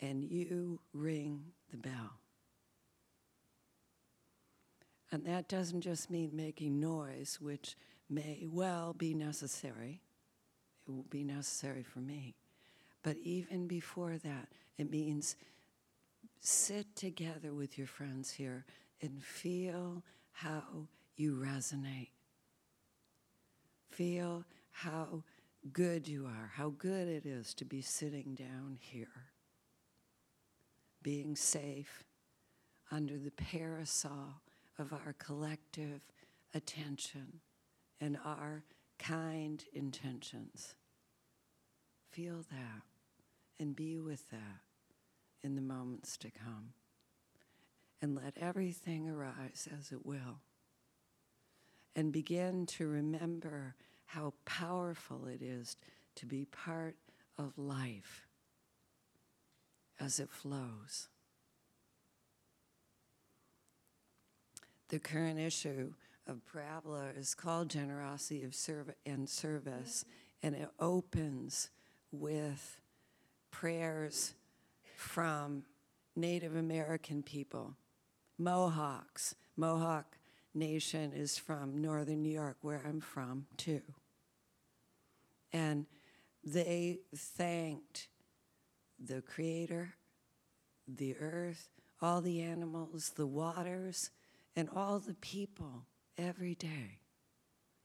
And 0.00 0.22
you 0.22 0.80
ring 0.92 1.44
the 1.70 1.78
bell. 1.78 2.18
And 5.10 5.24
that 5.24 5.48
doesn't 5.48 5.80
just 5.80 6.10
mean 6.10 6.30
making 6.34 6.78
noise, 6.78 7.38
which 7.40 7.76
may 8.10 8.46
well 8.50 8.92
be 8.92 9.14
necessary. 9.14 10.00
It 10.86 10.90
will 10.90 11.06
be 11.10 11.24
necessary 11.24 11.82
for 11.82 12.00
me. 12.00 12.34
But 13.02 13.16
even 13.18 13.66
before 13.66 14.18
that, 14.18 14.48
it 14.78 14.90
means 14.90 15.36
sit 16.40 16.94
together 16.96 17.52
with 17.52 17.78
your 17.78 17.86
friends 17.86 18.30
here 18.30 18.64
and 19.00 19.22
feel 19.22 20.02
how 20.32 20.88
you 21.16 21.34
resonate. 21.34 22.10
Feel 23.90 24.44
how 24.70 25.22
good 25.72 26.08
you 26.08 26.26
are, 26.26 26.50
how 26.54 26.70
good 26.70 27.08
it 27.08 27.26
is 27.26 27.54
to 27.54 27.64
be 27.64 27.80
sitting 27.80 28.34
down 28.34 28.78
here, 28.80 29.30
being 31.02 31.36
safe 31.36 32.04
under 32.90 33.18
the 33.18 33.30
parasol 33.30 34.40
of 34.78 34.92
our 34.92 35.14
collective 35.18 36.00
attention 36.54 37.40
and 38.00 38.18
our 38.24 38.64
kind 39.02 39.64
intentions. 39.72 40.74
Feel 42.10 42.44
that 42.50 42.82
and 43.58 43.74
be 43.74 43.98
with 43.98 44.30
that 44.30 44.60
in 45.42 45.56
the 45.56 45.60
moments 45.60 46.16
to 46.18 46.30
come. 46.30 46.72
And 48.00 48.16
let 48.16 48.36
everything 48.40 49.08
arise 49.08 49.68
as 49.78 49.92
it 49.92 50.04
will. 50.04 50.40
And 51.94 52.12
begin 52.12 52.66
to 52.66 52.86
remember 52.86 53.74
how 54.06 54.34
powerful 54.44 55.26
it 55.26 55.42
is 55.42 55.76
to 56.16 56.26
be 56.26 56.44
part 56.46 56.96
of 57.38 57.56
life 57.58 58.26
as 60.00 60.18
it 60.18 60.30
flows. 60.30 61.08
The 64.88 64.98
current 64.98 65.38
issue 65.38 65.94
of 66.26 66.44
Parabola 66.46 67.10
is 67.16 67.34
called 67.34 67.68
Generosity 67.68 68.42
of 68.42 68.54
Serv- 68.54 68.94
and 69.04 69.28
Service, 69.28 70.04
and 70.42 70.54
it 70.54 70.68
opens 70.78 71.70
with 72.10 72.80
prayers 73.50 74.34
from 74.96 75.64
Native 76.14 76.56
American 76.56 77.22
people, 77.22 77.76
Mohawks. 78.38 79.34
Mohawk 79.56 80.16
Nation 80.54 81.12
is 81.12 81.38
from 81.38 81.80
northern 81.80 82.22
New 82.22 82.32
York, 82.32 82.58
where 82.60 82.82
I'm 82.86 83.00
from, 83.00 83.46
too. 83.56 83.82
And 85.52 85.86
they 86.44 87.00
thanked 87.14 88.08
the 88.98 89.22
Creator, 89.22 89.94
the 90.86 91.16
earth, 91.16 91.68
all 92.00 92.20
the 92.20 92.42
animals, 92.42 93.12
the 93.16 93.26
waters, 93.26 94.10
and 94.54 94.68
all 94.74 94.98
the 94.98 95.14
people 95.14 95.86
every 96.18 96.54
day. 96.54 96.98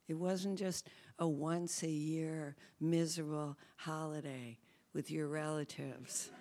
It 0.07 0.15
wasn't 0.15 0.57
just 0.57 0.87
a 1.19 1.27
once 1.27 1.83
a 1.83 1.89
year 1.89 2.55
miserable 2.79 3.57
holiday 3.75 4.57
with 4.93 5.11
your 5.11 5.27
relatives 5.27 6.31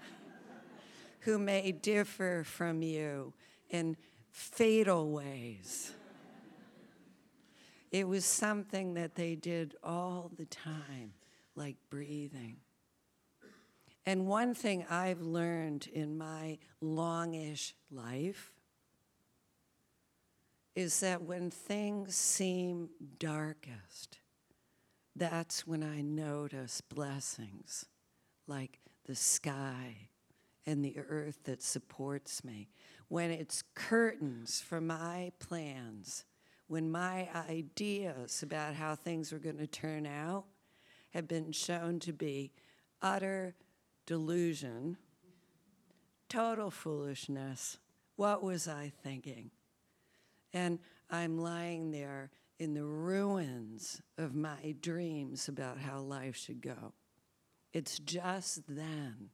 who 1.21 1.39
may 1.39 1.73
differ 1.73 2.45
from 2.45 2.83
you 2.83 3.35
in 3.71 3.97
fatal 4.31 5.11
ways. 5.11 5.93
It 7.91 8.07
was 8.07 8.25
something 8.25 8.95
that 8.95 9.15
they 9.15 9.35
did 9.35 9.75
all 9.83 10.31
the 10.37 10.47
time, 10.47 11.15
like 11.55 11.77
breathing. 11.91 12.59
And 14.05 14.27
one 14.27 14.55
thing 14.55 14.85
I've 14.89 15.21
learned 15.21 15.89
in 15.93 16.17
my 16.17 16.59
longish 16.81 17.75
life 17.91 18.53
is 20.77 21.01
that 21.01 21.23
when 21.23 21.51
things 21.51 22.15
seem 22.15 22.91
darkest, 23.19 24.19
that's 25.17 25.67
when 25.67 25.83
I 25.83 26.03
notice 26.03 26.83
blessings 26.83 27.87
like 28.47 28.79
the 29.07 29.15
sky 29.15 30.11
and 30.67 30.85
the 30.85 30.99
earth 30.99 31.39
that 31.45 31.63
supports 31.63 32.45
me, 32.45 32.69
when 33.09 33.31
it's 33.31 33.63
curtains 33.75 34.61
for 34.61 34.81
my 34.81 35.33
plans, 35.39 36.27
when 36.67 36.91
my 36.91 37.29
ideas 37.49 38.43
about 38.43 38.75
how 38.75 38.95
things 38.95 39.33
were 39.33 39.39
going 39.39 39.57
to 39.59 39.67
turn 39.67 40.07
out 40.07 40.45
have 41.15 41.27
been 41.27 41.53
shown 41.53 42.01
to 42.01 42.13
be 42.13 42.53
utter 43.01 43.55
delusion, 44.05 44.99
total 46.29 46.71
foolishness. 46.71 47.79
What 48.17 48.43
was 48.43 48.69
I 48.69 48.93
thinking? 49.03 49.53
And 50.57 50.79
I'm 51.11 51.37
lying 51.37 51.91
there 51.91 52.31
in 52.59 52.73
the 52.73 52.83
ruins 52.83 54.01
of 54.17 54.35
my 54.35 54.75
dreams 54.81 55.49
about 55.49 55.77
how 55.77 56.01
life 56.01 56.35
should 56.35 56.63
go. 56.63 56.95
It's 57.75 57.99
just 57.99 58.63
then 58.67 59.29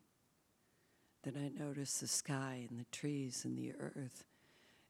that 1.23 1.37
I 1.37 1.49
notice 1.57 2.01
the 2.01 2.09
sky 2.09 2.67
and 2.69 2.77
the 2.77 2.91
trees 2.91 3.45
and 3.45 3.57
the 3.57 3.73
earth 3.79 4.25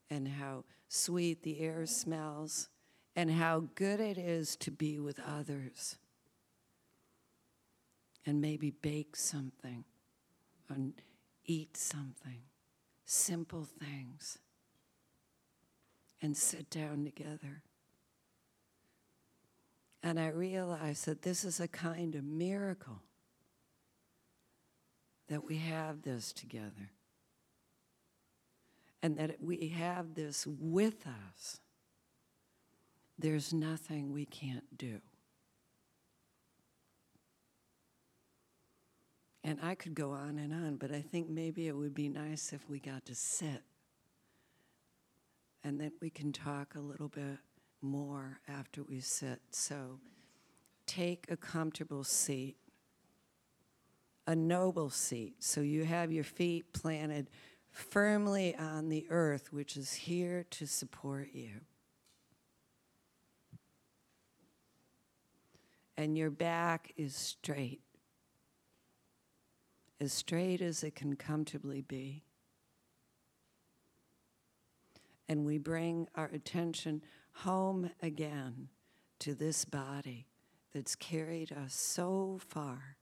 and 0.09 0.27
how 0.27 0.64
sweet 0.88 1.42
the 1.42 1.61
air 1.61 1.85
smells 1.85 2.71
and 3.14 3.31
how 3.31 3.68
good 3.75 4.01
it 4.01 4.16
is 4.16 4.57
to 4.57 4.71
be 4.71 4.99
with 4.99 5.21
others 5.21 5.99
and 8.25 8.40
maybe 8.40 8.71
bake 8.71 9.16
something 9.16 9.85
and 10.71 10.95
eat 11.45 11.77
something, 11.77 12.40
simple 13.05 13.66
things, 13.66 14.38
and 16.23 16.37
sit 16.37 16.71
down 16.71 17.05
together. 17.05 17.63
And 20.03 20.19
I 20.19 20.29
realize 20.29 21.05
that 21.05 21.23
this 21.23 21.45
is 21.45 21.61
a 21.61 21.69
kind 21.69 22.15
of 22.15 22.25
miracle 22.25 23.03
that 25.29 25.45
we 25.45 25.57
have 25.57 26.03
this 26.03 26.33
together 26.33 26.91
and 29.03 29.17
that 29.17 29.43
we 29.43 29.69
have 29.69 30.15
this 30.15 30.47
with 30.47 31.07
us, 31.07 31.61
there's 33.19 33.53
nothing 33.53 34.13
we 34.13 34.25
can't 34.25 34.77
do. 34.79 35.01
And 39.45 39.59
I 39.61 39.75
could 39.75 39.95
go 39.95 40.13
on 40.13 40.39
and 40.39 40.53
on, 40.53 40.77
but 40.77 40.93
I 40.93 41.01
think 41.01 41.29
maybe 41.29 41.67
it 41.67 41.77
would 41.77 41.95
be 41.95 42.09
nice 42.09 42.53
if 42.53 42.69
we 42.71 42.79
got 42.79 43.05
to 43.07 43.15
sit 43.15 43.63
and 45.64 45.81
then 45.81 45.92
we 46.01 46.11
can 46.11 46.33
talk 46.33 46.75
a 46.75 46.81
little 46.81 47.09
bit 47.09 47.38
more 47.81 48.40
after 48.48 48.83
we 48.83 49.01
sit. 49.01 49.40
So 49.51 49.98
take 50.87 51.27
a 51.31 51.37
comfortable 51.37 52.05
seat 52.05 52.57
a 54.27 54.37
noble 54.37 54.90
seat. 54.90 55.35
So 55.40 55.61
you 55.61 55.85
have 55.85 56.12
your 56.12 56.25
feet 56.25 56.72
planted 56.72 57.31
firmly 57.70 58.55
on 58.57 58.88
the 58.88 59.07
earth, 59.11 59.53
which 59.53 59.77
is 59.77 59.92
here 59.92 60.44
to 60.51 60.66
support 60.66 61.29
you. 61.33 61.61
And 65.96 66.16
your 66.16 66.31
back 66.31 66.92
is 66.96 67.14
straight 67.14 67.81
as 70.01 70.12
straight 70.12 70.61
as 70.61 70.83
it 70.83 70.96
can 70.96 71.14
comfortably 71.14 71.81
be. 71.81 72.25
And 75.33 75.47
we 75.47 75.57
bring 75.57 76.09
our 76.14 76.27
attention 76.27 77.01
home 77.33 77.88
again 78.03 78.68
to 79.21 79.35
this 79.35 79.64
body 79.64 80.27
that's 80.75 80.95
carried 80.95 81.51
us 81.51 81.73
so 81.73 82.38
far, 82.51 82.99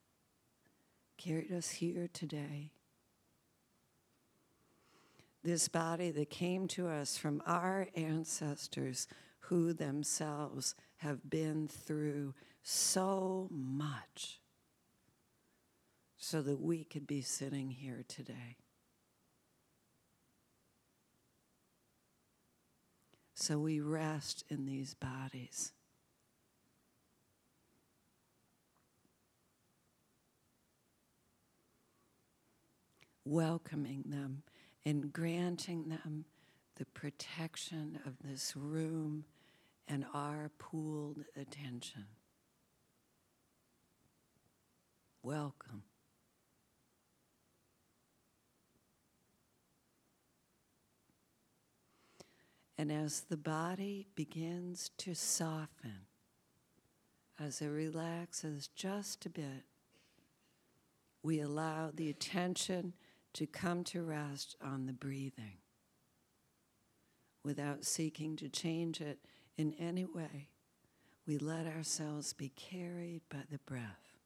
carried 1.19 1.51
us 1.51 1.71
here 1.71 2.09
today. 2.13 2.71
This 5.43 5.67
body 5.67 6.13
that 6.13 6.31
came 6.31 6.69
to 6.69 6.87
us 6.87 7.19
from 7.19 7.43
our 7.47 7.89
ancestors 7.97 9.09
who 9.41 9.73
themselves 9.73 10.77
have 10.99 11.29
been 11.29 11.67
through 11.67 12.35
so 12.63 13.49
much 13.51 14.39
so 16.17 16.43
that 16.43 16.61
we 16.61 16.85
could 16.85 17.09
be 17.09 17.23
sitting 17.23 17.71
here 17.71 18.05
today. 18.07 18.57
So 23.41 23.59
we 23.59 23.81
rest 23.81 24.45
in 24.51 24.67
these 24.67 24.93
bodies. 24.93 25.73
Welcoming 33.25 34.05
them 34.07 34.43
and 34.85 35.11
granting 35.11 35.89
them 35.89 36.27
the 36.77 36.85
protection 36.85 37.99
of 38.05 38.19
this 38.23 38.55
room 38.55 39.25
and 39.89 40.05
our 40.13 40.51
pooled 40.59 41.25
attention. 41.35 42.05
Welcome. 45.23 45.85
And 52.81 52.91
as 52.91 53.21
the 53.29 53.37
body 53.37 54.07
begins 54.15 54.91
to 54.97 55.15
soften, 55.15 56.07
as 57.39 57.61
it 57.61 57.67
relaxes 57.67 58.71
just 58.75 59.27
a 59.27 59.29
bit, 59.29 59.67
we 61.23 61.41
allow 61.41 61.91
the 61.93 62.09
attention 62.09 62.95
to 63.35 63.47
come 63.47 63.85
to 63.85 64.03
rest 64.03 64.57
on 64.65 64.87
the 64.87 64.95
breathing 64.95 65.59
without 67.45 67.85
seeking 67.85 68.35
to 68.37 68.49
change 68.49 69.03
it 69.03 69.19
in 69.59 69.75
any 69.75 70.07
way. 70.07 70.49
We 71.27 71.37
let 71.37 71.67
ourselves 71.67 72.33
be 72.33 72.49
carried 72.49 73.21
by 73.29 73.43
the 73.51 73.59
breath. 73.67 74.17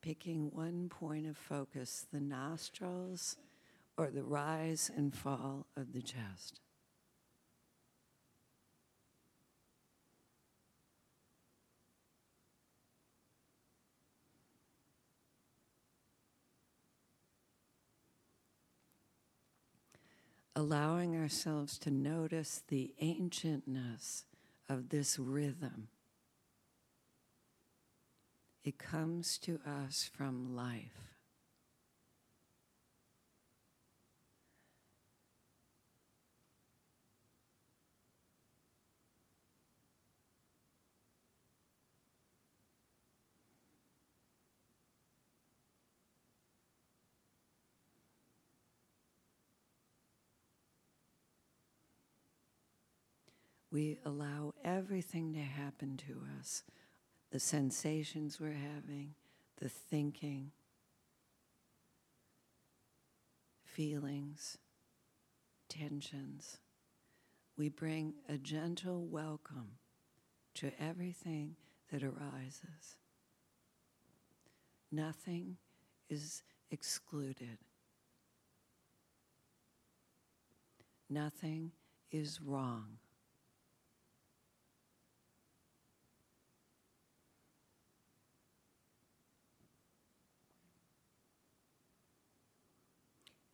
Picking 0.00 0.50
one 0.54 0.88
point 0.88 1.26
of 1.26 1.36
focus, 1.36 2.06
the 2.10 2.20
nostrils 2.20 3.36
or 4.00 4.08
the 4.08 4.22
rise 4.22 4.90
and 4.96 5.14
fall 5.14 5.66
of 5.76 5.92
the 5.92 6.00
chest. 6.00 6.58
Allowing 20.56 21.14
ourselves 21.14 21.76
to 21.76 21.90
notice 21.90 22.62
the 22.68 22.94
ancientness 23.02 24.24
of 24.66 24.88
this 24.88 25.18
rhythm. 25.18 25.88
It 28.64 28.78
comes 28.78 29.36
to 29.42 29.60
us 29.66 30.08
from 30.10 30.56
life. 30.56 31.19
We 53.70 53.98
allow 54.04 54.52
everything 54.64 55.32
to 55.34 55.40
happen 55.40 55.96
to 55.96 56.22
us 56.38 56.62
the 57.30 57.38
sensations 57.38 58.40
we're 58.40 58.52
having, 58.52 59.14
the 59.60 59.68
thinking, 59.68 60.50
feelings, 63.64 64.58
tensions. 65.68 66.58
We 67.56 67.68
bring 67.68 68.14
a 68.28 68.36
gentle 68.36 69.04
welcome 69.04 69.78
to 70.54 70.72
everything 70.80 71.54
that 71.92 72.02
arises. 72.02 72.96
Nothing 74.90 75.56
is 76.08 76.42
excluded. 76.72 77.58
Nothing 81.08 81.70
is 82.10 82.40
wrong. 82.40 82.98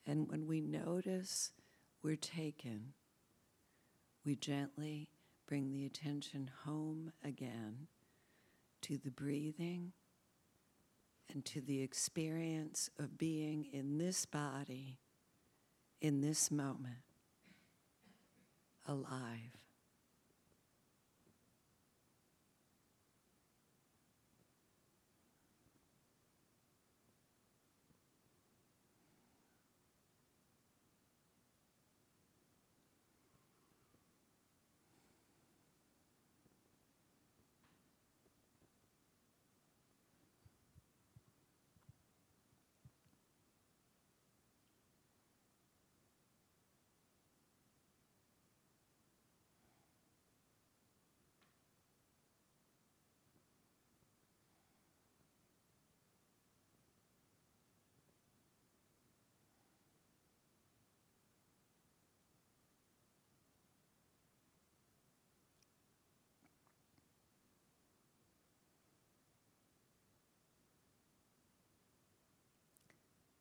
And 0.06 0.30
when 0.30 0.46
we 0.46 0.60
notice 0.60 1.52
we're 2.02 2.16
taken, 2.16 2.92
we 4.24 4.36
gently 4.36 5.08
bring 5.46 5.72
the 5.72 5.84
attention 5.84 6.50
home 6.64 7.12
again 7.24 7.88
to 8.82 8.98
the 8.98 9.10
breathing 9.10 9.92
and 11.32 11.44
to 11.44 11.60
the 11.60 11.82
experience 11.82 12.88
of 12.98 13.18
being 13.18 13.66
in 13.72 13.98
this 13.98 14.26
body, 14.26 14.98
in 16.00 16.20
this 16.20 16.50
moment, 16.50 17.02
alive. 18.86 19.65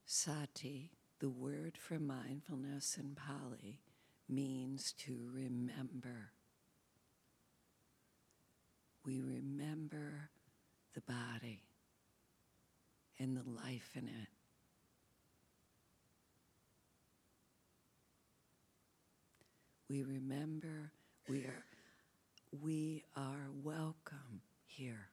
Sati, 0.06 0.92
the 1.20 1.30
word 1.30 1.78
for 1.78 1.98
mindfulness 1.98 2.98
in 3.00 3.16
Pali, 3.16 3.80
means 4.30 4.94
to 5.00 5.18
remember. 5.34 6.32
We 9.04 9.20
remember 9.20 10.30
the 10.94 11.02
body 11.02 11.62
and 13.20 13.36
the 13.36 13.50
life 13.50 13.92
in 13.96 14.08
it. 14.08 14.28
We 19.90 20.04
remember 20.04 20.92
we 21.28 21.40
are, 21.40 21.66
we 22.62 23.04
are 23.16 23.48
welcome 23.64 24.42
here. 24.66 25.10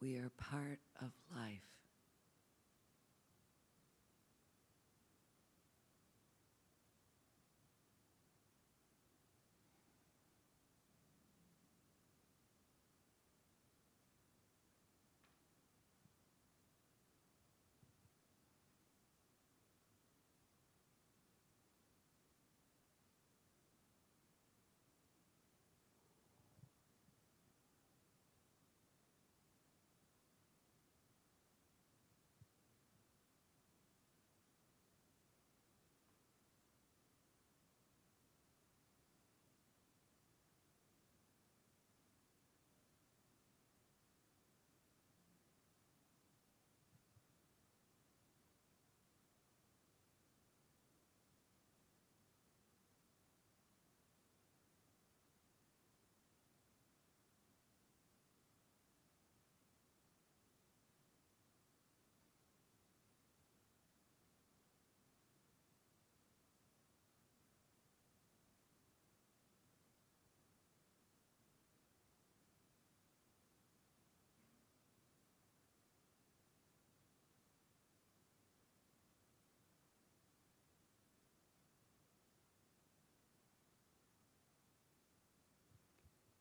We 0.00 0.16
are 0.16 0.30
part 0.38 0.80
of 1.02 1.12
life. 1.36 1.69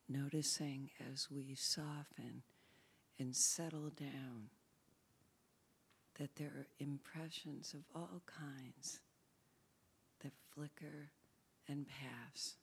Noticing 0.10 0.89
as 1.13 1.28
we 1.30 1.56
soften 1.56 2.41
and 3.19 3.36
settle 3.36 3.89
down 3.89 4.50
that 6.17 6.36
there 6.36 6.48
are 6.48 6.67
impressions 6.80 7.74
of 7.74 7.82
all 7.95 8.22
kinds 8.26 9.00
that 10.22 10.34
flicker 10.54 11.12
and 11.67 11.86
pass, 11.88 12.56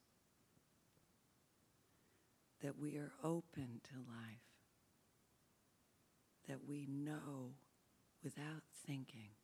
that 2.62 2.78
we 2.78 2.96
are 2.96 3.12
open 3.24 3.80
to 3.84 3.94
life, 3.96 4.42
that 6.48 6.58
we 6.68 6.86
know 6.88 7.54
without 8.22 8.62
thinking. 8.86 9.35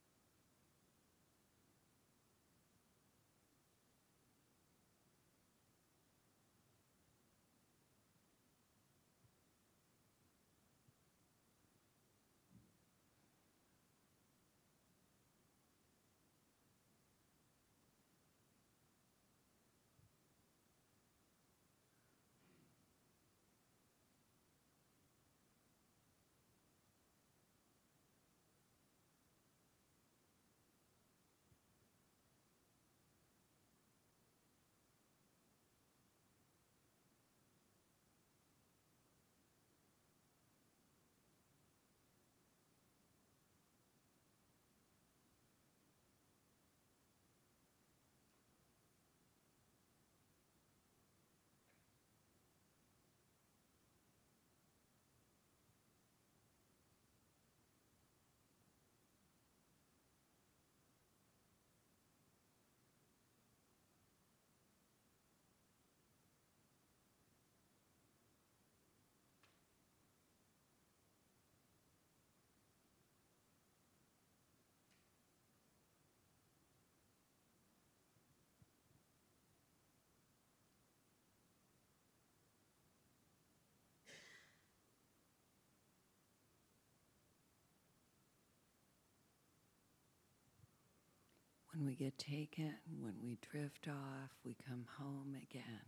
When 91.83 91.89
we 91.91 91.97
get 91.97 92.17
taken, 92.17 92.77
when 93.01 93.15
we 93.25 93.39
drift 93.51 93.89
off, 93.89 94.31
we 94.45 94.55
come 94.69 94.87
home 95.01 95.35
again 95.51 95.83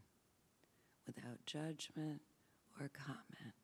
without 1.06 1.46
judgment 1.46 2.20
or 2.80 2.88
comment. 2.92 3.54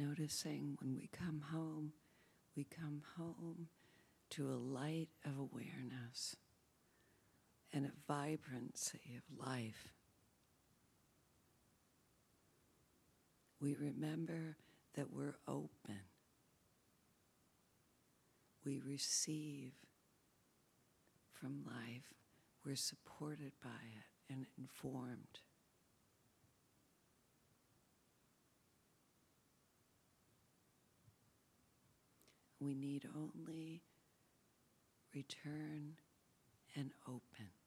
Noticing 0.00 0.78
when 0.80 0.96
we 0.96 1.10
come 1.12 1.42
home, 1.52 1.92
we 2.56 2.64
come 2.64 3.02
home 3.18 3.68
to 4.30 4.48
a 4.48 4.56
light 4.56 5.08
of 5.26 5.32
awareness 5.38 6.36
and 7.70 7.84
a 7.84 7.92
vibrancy 8.08 9.18
of 9.18 9.46
life. 9.46 9.92
We 13.60 13.74
remember 13.74 14.56
that 14.94 15.12
we're 15.12 15.36
open. 15.46 16.00
We 18.64 18.80
receive 18.80 19.72
from 21.30 21.62
life. 21.66 22.14
We're 22.64 22.74
supported 22.74 23.52
by 23.62 23.68
it 23.68 24.32
and 24.32 24.46
informed. 24.56 25.40
We 32.60 32.74
need 32.74 33.08
only 33.16 33.82
return 35.14 35.96
and 36.76 36.92
open. 37.08 37.59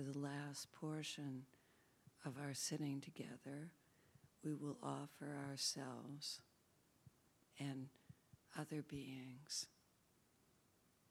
For 0.00 0.12
the 0.12 0.18
last 0.18 0.72
portion 0.72 1.42
of 2.24 2.34
our 2.38 2.54
sitting 2.54 3.00
together, 3.00 3.70
we 4.42 4.54
will 4.54 4.78
offer 4.82 5.36
ourselves 5.50 6.40
and 7.58 7.88
other 8.58 8.82
beings 8.82 9.66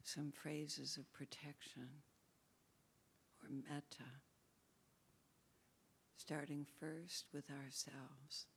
some 0.04 0.32
phrases 0.32 0.98
of 0.98 1.12
protection 1.14 1.88
or 3.44 3.50
metta, 3.52 4.10
starting 6.18 6.66
first 6.80 7.26
with 7.32 7.46
ourselves. 7.52 8.48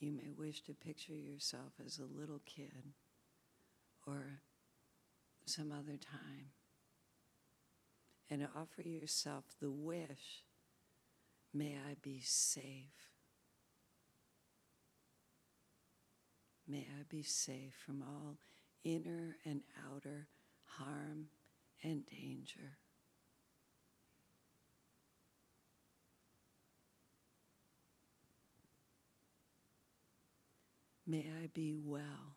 You 0.00 0.10
may 0.10 0.30
wish 0.36 0.62
to 0.62 0.74
picture 0.74 1.14
yourself 1.14 1.74
as 1.84 2.00
a 2.00 2.18
little 2.20 2.40
kid 2.46 2.94
or 4.08 4.40
some 5.46 5.70
other 5.70 5.96
time 5.96 6.46
and 8.34 8.48
offer 8.56 8.82
yourself 8.82 9.44
the 9.60 9.70
wish 9.70 10.42
may 11.52 11.76
I 11.88 11.94
be 12.02 12.20
safe. 12.20 13.12
May 16.66 16.88
I 16.98 17.04
be 17.08 17.22
safe 17.22 17.74
from 17.86 18.02
all 18.02 18.38
inner 18.82 19.36
and 19.44 19.60
outer 19.88 20.26
harm 20.64 21.26
and 21.84 22.04
danger. 22.06 22.78
May 31.06 31.30
I 31.40 31.50
be 31.54 31.72
well. 31.72 32.36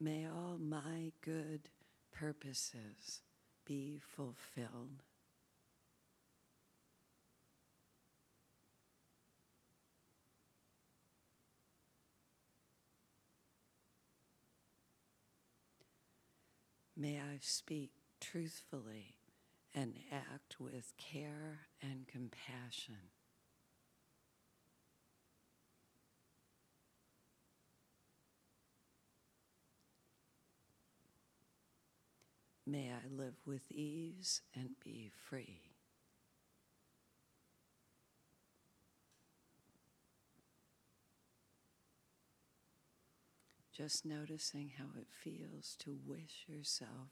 May 0.00 0.26
all 0.26 0.58
my 0.60 1.10
good 1.22 1.70
purposes 2.12 3.22
be 3.64 4.00
fulfilled. 4.16 5.02
May 16.96 17.18
I 17.18 17.38
speak 17.40 17.90
truthfully 18.20 19.16
and 19.74 19.94
act 20.12 20.60
with 20.60 20.92
care 20.96 21.66
and 21.82 22.06
compassion. 22.08 23.17
May 32.70 32.90
I 32.90 33.08
live 33.10 33.36
with 33.46 33.72
ease 33.72 34.42
and 34.54 34.68
be 34.84 35.10
free. 35.26 35.62
Just 43.74 44.04
noticing 44.04 44.72
how 44.76 44.88
it 45.00 45.06
feels 45.08 45.76
to 45.78 45.96
wish 46.06 46.44
yourself 46.46 47.08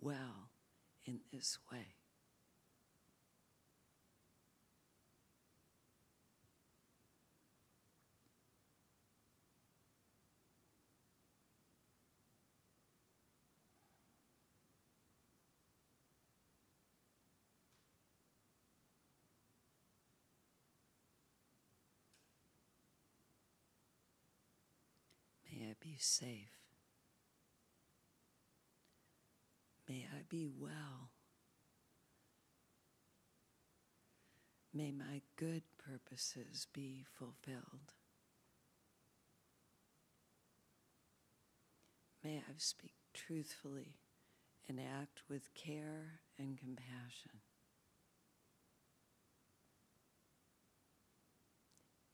well 0.00 0.50
in 1.04 1.18
this 1.32 1.58
way. 1.72 1.96
May 25.52 25.68
I 25.68 25.71
be 25.82 25.96
safe. 25.98 26.58
May 29.88 30.06
I 30.12 30.22
be 30.28 30.48
well. 30.48 31.10
May 34.72 34.92
my 34.92 35.20
good 35.36 35.62
purposes 35.76 36.66
be 36.72 37.04
fulfilled. 37.18 37.94
May 42.24 42.38
I 42.38 42.52
speak 42.56 42.94
truthfully 43.12 43.96
and 44.68 44.78
act 44.78 45.22
with 45.28 45.52
care 45.54 46.20
and 46.38 46.56
compassion. 46.56 47.40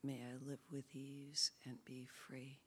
May 0.03 0.15
I 0.15 0.49
live 0.49 0.61
with 0.73 0.97
ease 0.97 1.51
and 1.65 1.85
be 1.85 2.09
free. 2.27 2.61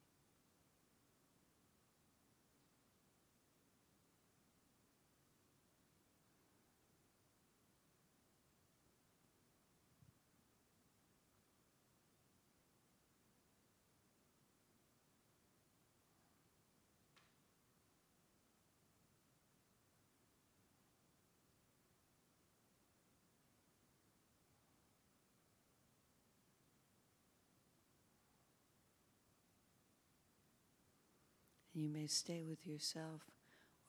You 31.82 31.89
may 31.89 32.05
stay 32.05 32.43
with 32.47 32.67
yourself, 32.67 33.21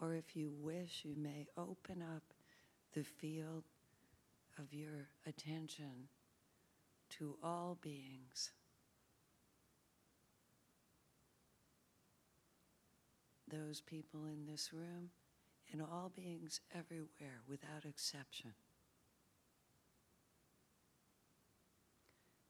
or 0.01 0.15
if 0.15 0.35
you 0.35 0.51
wish, 0.51 1.03
you 1.05 1.15
may 1.15 1.47
open 1.59 2.01
up 2.01 2.23
the 2.95 3.03
field 3.03 3.65
of 4.59 4.73
your 4.73 5.09
attention 5.27 6.09
to 7.19 7.37
all 7.43 7.77
beings. 7.83 8.53
Those 13.47 13.83
people 13.83 14.25
in 14.25 14.47
this 14.51 14.73
room 14.73 15.11
and 15.71 15.83
all 15.83 16.11
beings 16.17 16.63
everywhere 16.75 17.43
without 17.47 17.85
exception. 17.85 18.55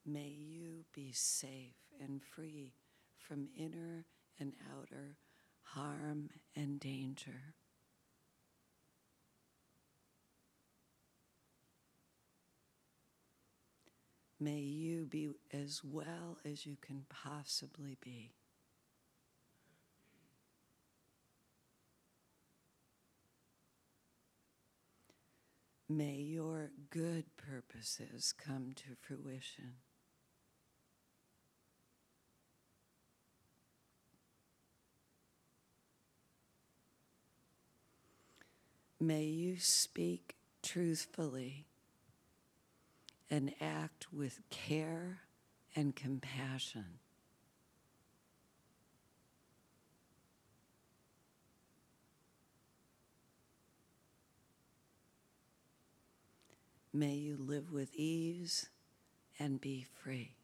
May 0.07 0.28
you 0.28 0.84
be 0.95 1.11
safe 1.11 1.74
and 2.01 2.22
free 2.22 2.74
from 3.18 3.49
inner 3.59 4.05
and 4.38 4.53
outer 4.72 5.16
harm 5.75 6.31
and 6.55 6.79
danger. 6.79 7.55
May 14.39 14.59
you 14.59 15.07
be 15.07 15.31
as 15.53 15.83
well 15.85 16.37
as 16.45 16.66
you 16.66 16.77
can 16.81 17.05
possibly 17.09 17.97
be. 18.03 18.33
May 25.89 26.16
your 26.16 26.70
good 26.91 27.27
purposes 27.37 28.33
come 28.33 28.73
to 28.77 28.97
fruition. 29.01 29.75
May 39.03 39.25
you 39.25 39.57
speak 39.59 40.37
truthfully 40.63 41.67
and 43.29 43.53
act 43.61 44.13
with 44.13 44.39
care 44.49 45.23
and 45.75 45.97
compassion. 45.97 46.85
May 56.93 57.15
you 57.15 57.37
live 57.41 57.73
with 57.73 57.93
ease 57.97 58.69
and 59.37 59.61
be 59.61 59.85
free. 60.05 60.37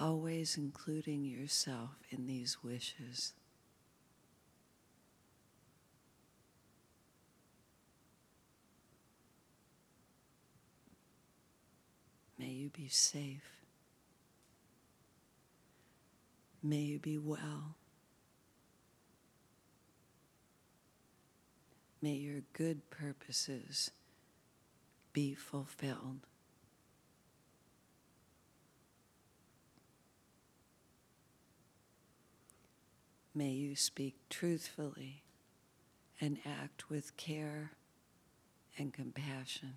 Always 0.00 0.56
including 0.56 1.24
yourself 1.24 1.90
in 2.10 2.26
these 2.26 2.58
wishes. 2.62 3.34
May 12.38 12.48
you 12.48 12.70
be 12.70 12.88
safe. 12.88 13.62
May 16.62 16.78
you 16.78 16.98
be 16.98 17.18
well. 17.18 17.76
May 22.00 22.14
your 22.14 22.42
good 22.52 22.90
purposes 22.90 23.92
be 25.12 25.34
fulfilled. 25.34 26.26
May 33.34 33.50
you 33.50 33.76
speak 33.76 34.16
truthfully 34.28 35.22
and 36.20 36.38
act 36.44 36.90
with 36.90 37.16
care 37.16 37.72
and 38.76 38.92
compassion. 38.92 39.74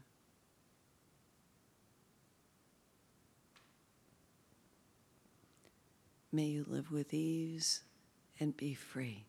May 6.32 6.47
you 6.47 6.66
live 6.68 6.91
with 6.91 7.14
ease 7.14 7.82
and 8.39 8.58
be 8.58 8.74
free. 8.74 9.26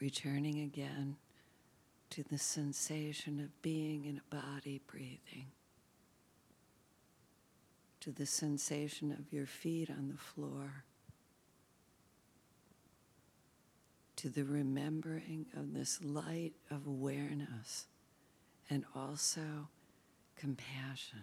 Returning 0.00 0.60
again 0.60 1.16
to 2.10 2.22
the 2.22 2.38
sensation 2.38 3.40
of 3.40 3.62
being 3.62 4.04
in 4.04 4.20
a 4.20 4.34
body 4.34 4.80
breathing, 4.86 5.46
to 8.00 8.10
the 8.10 8.26
sensation 8.26 9.12
of 9.12 9.32
your 9.32 9.46
feet 9.46 9.90
on 9.90 10.08
the 10.08 10.16
floor, 10.16 10.84
to 14.16 14.28
the 14.28 14.44
remembering 14.44 15.46
of 15.56 15.74
this 15.74 16.02
light 16.02 16.54
of 16.70 16.86
awareness 16.86 17.86
and 18.70 18.84
also 18.94 19.68
compassion. 20.36 21.22